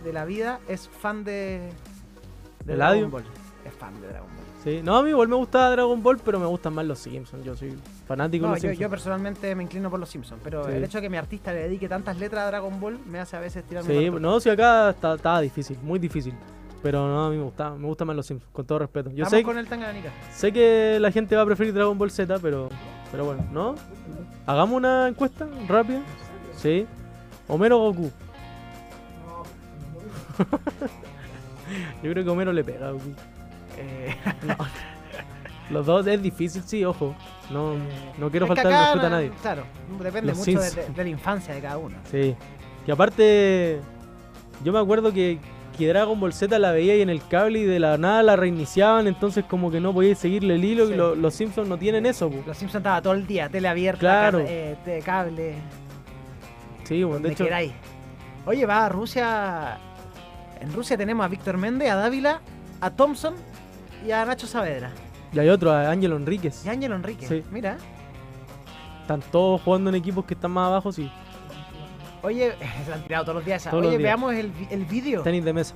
[0.03, 1.69] de la vida es fan de.
[2.63, 3.07] de ¿Eladio?
[3.07, 3.44] Dragon Ball.
[3.66, 4.45] Es fan de Dragon Ball.
[4.63, 4.82] Sí.
[4.84, 7.43] No, a mí igual me gusta Dragon Ball, pero me gustan más los Simpsons.
[7.43, 7.76] Yo soy
[8.07, 8.80] fanático No, de los yo, Simpsons.
[8.82, 10.72] yo personalmente me inclino por los Simpsons, pero Sí.
[10.74, 13.36] el hecho de que mi artista le dedique tantas letras a Dragon Ball me hace
[13.38, 16.34] a veces tirarme Sí, no, si acá está- estaba difícil, muy difícil.
[16.84, 19.09] Pero no, a mí me gusta, me gustan más los Simpsons, con todo respeto.
[19.09, 20.11] Yo Vamos sé, con el Tanganyika.
[20.32, 22.70] sé que la gente va a preferir Dragon Ball Z, pero,
[23.11, 23.74] pero bueno, ¿no?
[24.45, 26.01] Hagamos una encuesta rápida.
[26.55, 26.86] Sí.
[27.47, 28.11] Homero o Goku.
[32.03, 33.09] Yo creo que Homero le pega a Goku.
[33.78, 34.15] Eh,
[34.47, 34.55] No.
[35.71, 37.15] Los dos es difícil, sí, ojo.
[37.49, 37.73] No,
[38.19, 39.32] no quiero que faltar el respeto a nadie.
[39.41, 39.63] Claro,
[39.99, 40.88] depende Los mucho de, Simpsons.
[40.88, 41.97] de- de la infancia de cada uno.
[42.11, 42.36] Sí.
[42.86, 43.80] Y aparte,
[44.63, 45.39] yo me acuerdo que,
[45.76, 48.36] que Dragon Ball Z la veía ahí en el cable y de la nada la
[48.36, 50.93] reiniciaban, entonces como que no podía seguirle el hilo Sí.
[50.93, 52.30] y lo- los Simpsons no tienen eso.
[52.30, 52.43] po.
[52.45, 54.39] Los Simpsons estaba todo el día, tele abierta, Claro.
[54.41, 55.55] eh, de cable,
[56.84, 57.71] Sí, bueno, de hecho, queráis.
[58.45, 59.80] Oye, va a Rusia.
[60.61, 62.41] En Rusia tenemos a Víctor Méndez, a Dávila,
[62.82, 63.34] a Thompson
[64.05, 64.91] y a Nacho Saavedra.
[65.33, 66.65] y hay otro, a Ángelo Enríquez.
[66.65, 67.27] Y Ángelo Enrique.
[67.27, 67.43] Sí.
[67.51, 67.77] Mira.
[69.01, 71.11] Están todos jugando en equipos que están más abajo, sí.
[72.23, 72.53] Oye,
[72.85, 73.61] se han tirado todos los días.
[73.61, 73.69] esa.
[73.69, 74.07] Todos los Oye, días.
[74.09, 75.21] veamos el, el vídeo.
[75.21, 75.75] Tenis de mesa.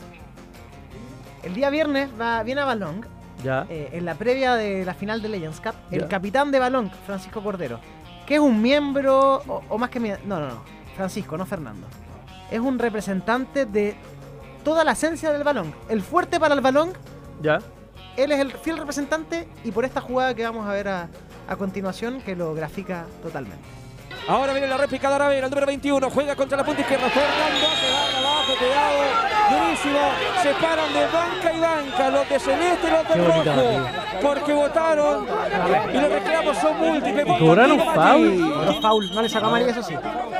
[1.44, 3.06] El día viernes va, viene a Balong,
[3.44, 3.66] Ya.
[3.70, 7.42] eh, en la previa de la final de Legends Cup, el capitán de Balong, Francisco
[7.42, 7.80] Cordero,
[8.26, 10.00] que es un miembro, o, o más que...
[10.02, 10.64] mi- No, no, no,
[10.98, 11.88] Francisco, no Fernando.
[12.52, 13.96] Es un representante de
[14.66, 15.74] toda la esencia del balón.
[15.88, 16.92] El fuerte para el balón,
[17.42, 17.60] Ya.
[18.24, 21.10] Él es el fiel representante y por esta jugada que vamos a ver a,
[21.48, 23.80] a continuación, que lo grafica totalmente.
[24.28, 26.10] Ahora viene la réplica de Aravena, el número 21.
[26.10, 27.10] Juega contra la punta izquierda.
[27.10, 28.54] Fernando hace darle abajo.
[28.60, 29.30] Cuidado.
[29.50, 30.00] Durísimo.
[30.44, 33.88] se paran de banca y banca, los de celeste y los de rojo,
[34.22, 35.26] porque votaron
[35.92, 37.28] y los reclamos son múltiples.
[37.28, 38.54] ¿Y cobraron foul?
[38.54, 39.96] Cobró foul, no le sacó amarilla, eso sí.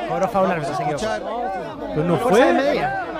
[0.08, 1.06] Cobró foul árbitro, se equivocó.
[1.94, 3.19] Pero no Fuerza de fue.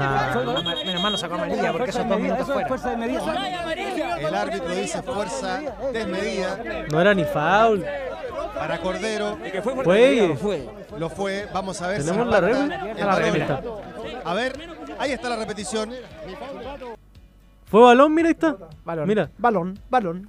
[0.00, 0.74] Nah.
[0.84, 4.18] Menos mal no sacó amarilla porque esos dos minutos fuera.
[4.18, 5.60] El árbitro dice fuerza
[5.92, 6.58] desmedida
[6.90, 7.84] No era ni foul.
[8.54, 9.38] para Cordero.
[9.84, 10.68] Fue.
[10.98, 11.46] Lo fue.
[11.52, 12.90] Vamos a ver ¿Tenemos si la empata réplica?
[12.90, 13.22] el La balón.
[13.24, 13.62] réplica.
[14.24, 14.52] A ver,
[14.98, 15.90] ahí está la repetición.
[17.66, 18.12] ¿Fue balón?
[18.14, 18.56] Mira, ahí está.
[18.84, 19.06] Balón.
[19.08, 19.30] Mira.
[19.38, 20.26] Balón, balón.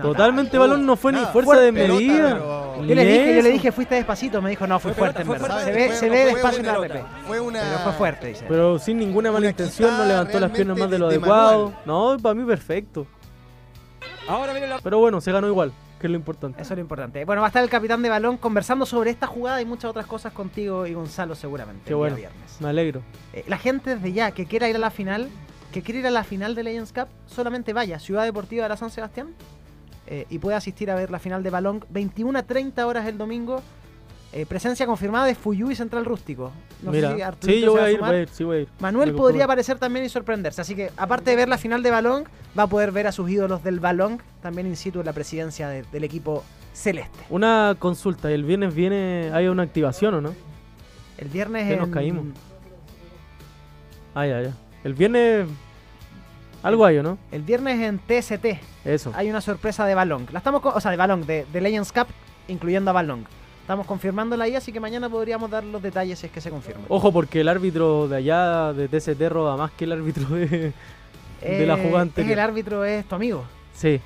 [0.00, 2.38] Totalmente balón, no fue ni fuerza fuerte de medida.
[2.38, 3.48] Yo le dije, yo le eso.
[3.48, 4.42] dije, fuiste despacito.
[4.42, 5.64] Me dijo, no, fue fuerte en verdad.
[5.64, 7.04] Se ve, se despacio en la una- RP.
[7.26, 7.60] Fue una.
[7.60, 8.44] Pero fue fuerte, dice.
[8.48, 11.72] Pero sin ninguna mala intención, no levantó las piernas más de lo adecuado.
[11.84, 13.06] No, para mí perfecto.
[14.28, 14.52] Ahora
[14.82, 16.60] Pero bueno, se ganó igual, que es lo importante.
[16.62, 17.24] Eso es lo importante.
[17.24, 20.06] Bueno, va a estar el capitán de balón conversando sobre esta jugada y muchas otras
[20.06, 21.82] cosas contigo y Gonzalo seguramente.
[21.86, 22.16] Qué bueno.
[22.16, 22.56] viernes.
[22.60, 23.02] Me alegro.
[23.32, 25.28] Eh, la gente desde ya que quiera ir a la final,
[25.76, 28.70] que quiera ir a la final de Legends Cup, solamente vaya a Ciudad Deportiva de
[28.70, 29.34] la San Sebastián
[30.06, 33.18] eh, y puede asistir a ver la final de balón 21 a 30 horas el
[33.18, 33.60] domingo.
[34.32, 36.50] Eh, presencia confirmada de Fuyú y Central Rústico.
[36.82, 38.56] No sé Mira, si Arturito sí, yo voy a ir, voy a ir, sí voy
[38.56, 38.68] a ir.
[38.80, 40.62] Manuel podría aparecer también y sorprenderse.
[40.62, 42.24] Así que, aparte de ver la final de balón,
[42.58, 45.68] va a poder ver a sus ídolos del balón también in situ en la presidencia
[45.68, 47.18] de- del equipo celeste.
[47.28, 50.32] Una consulta, ¿el viernes viene, hay una activación o no?
[51.18, 52.24] El viernes Que nos caímos.
[54.14, 54.52] Ah, ya, ya.
[54.84, 55.48] El viernes
[56.66, 57.18] algo hay, ¿o no?
[57.32, 58.44] El viernes en TST
[58.84, 59.12] Eso.
[59.14, 60.26] hay una sorpresa de balón.
[60.32, 62.06] La estamos, o sea, de balón, de, de Legends Cup,
[62.48, 63.26] incluyendo a balón.
[63.60, 66.82] Estamos confirmándola ahí, así que mañana podríamos dar los detalles si es que se confirma.
[66.88, 70.72] Ojo, porque el árbitro de allá, de TCT, roba más que el árbitro de,
[71.40, 73.44] de la Eh, jugada es el árbitro es tu amigo.
[73.74, 74.00] Sí.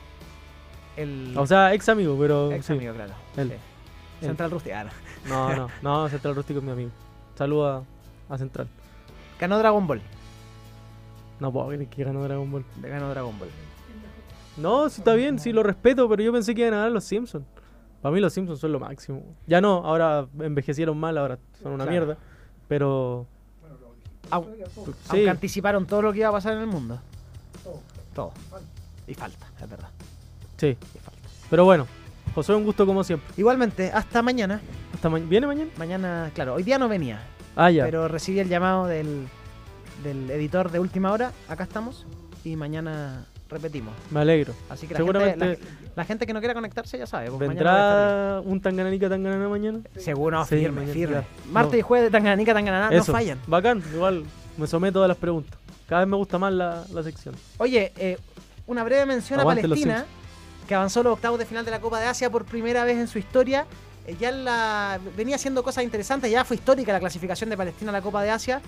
[0.96, 2.50] El O sea, ex amigo, pero.
[2.52, 2.72] ex sí.
[2.72, 3.12] amigo, claro.
[3.36, 3.52] Él.
[4.20, 4.26] Sí.
[4.26, 4.86] Central Rústica.
[5.28, 6.90] No, no, no, Central Rústico es mi amigo.
[7.36, 7.82] Saluda
[8.28, 8.66] a Central.
[9.38, 10.00] Ganó Dragon Ball.
[11.40, 12.64] No puedo creer que ganó Dragon Ball.
[12.82, 13.48] Ganó Dragon Ball.
[14.56, 17.04] No, sí está bien, sí lo respeto, pero yo pensé que iban a ganar los
[17.04, 17.44] Simpsons.
[18.02, 19.22] Para mí los Simpsons son lo máximo.
[19.46, 21.90] Ya no, ahora envejecieron mal, ahora son una Claro.
[22.06, 22.18] mierda.
[22.68, 23.26] Pero.
[24.30, 24.92] Au- Sí.
[25.08, 27.00] Aunque anticiparon todo lo que iba a pasar en el mundo.
[28.14, 28.32] Todo.
[29.06, 29.88] Y falta, es verdad.
[30.56, 30.76] Sí.
[31.48, 31.86] Pero bueno,
[32.34, 33.28] José, un gusto como siempre.
[33.36, 34.60] Igualmente, hasta mañana.
[34.94, 35.70] Hasta ma- ¿Viene mañana?
[35.78, 37.20] Mañana, claro, hoy día no venía.
[37.56, 37.84] Ah, ya.
[37.84, 39.26] Pero recibí el llamado del,
[40.02, 41.32] del editor de última hora.
[41.48, 42.06] Acá estamos.
[42.44, 43.92] Y mañana repetimos.
[44.10, 44.54] Me alegro.
[44.68, 47.28] Así que la, Seguramente gente, la, la gente que no quiera conectarse ya sabe.
[47.28, 49.80] pues vendrá un Tangananica Tanganana mañana.
[49.96, 51.22] Seguro, Sí, firme, firme.
[51.50, 51.78] Martes No.
[51.78, 53.38] y jueves de Tangananica, Tangananá, no fallan.
[53.46, 54.24] Bacán, igual
[54.56, 55.58] me someto a las preguntas.
[55.88, 57.34] Cada vez me gusta más la, la sección.
[57.58, 58.16] Oye, eh,
[58.66, 60.06] una breve mención Aguante a Palestina,
[60.68, 63.08] que avanzó los octavos de final de la Copa de Asia por primera vez en
[63.08, 63.66] su historia.
[64.06, 67.92] Eh, ya la, venía haciendo cosas interesantes, ya fue histórica la clasificación de Palestina a
[67.94, 68.62] la Copa de Asia.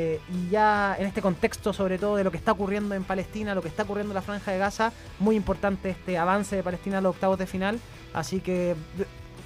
[0.00, 3.52] Eh, y ya en este contexto, sobre todo de lo que está ocurriendo en Palestina,
[3.54, 6.98] lo que está ocurriendo en la Franja de Gaza, muy importante este avance de Palestina
[6.98, 7.80] a los octavos de final.
[8.14, 8.76] Así que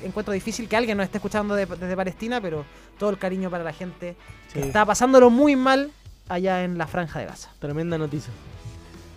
[0.03, 2.65] encuentro difícil que alguien nos esté escuchando de- desde Palestina, pero
[2.99, 4.15] todo el cariño para la gente
[4.53, 5.91] que está pasándolo muy mal
[6.29, 7.49] allá en la Franja de Gaza.
[7.59, 8.33] Tremenda noticia.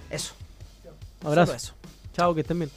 [0.09, 0.33] Eso.
[1.23, 1.47] Abrazo.
[1.47, 1.73] Solo eso.
[2.13, 2.71] Chao, que estén bien.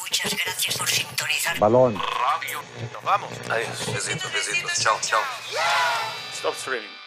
[0.00, 1.58] Muchas gracias por sintonizar.
[1.58, 1.94] Balón.
[1.94, 3.30] Nos vamos.
[3.50, 3.92] Adiós.
[3.92, 4.72] Besitos, besitos.
[4.80, 5.20] Chao, chao.
[6.40, 6.99] Stop streaming.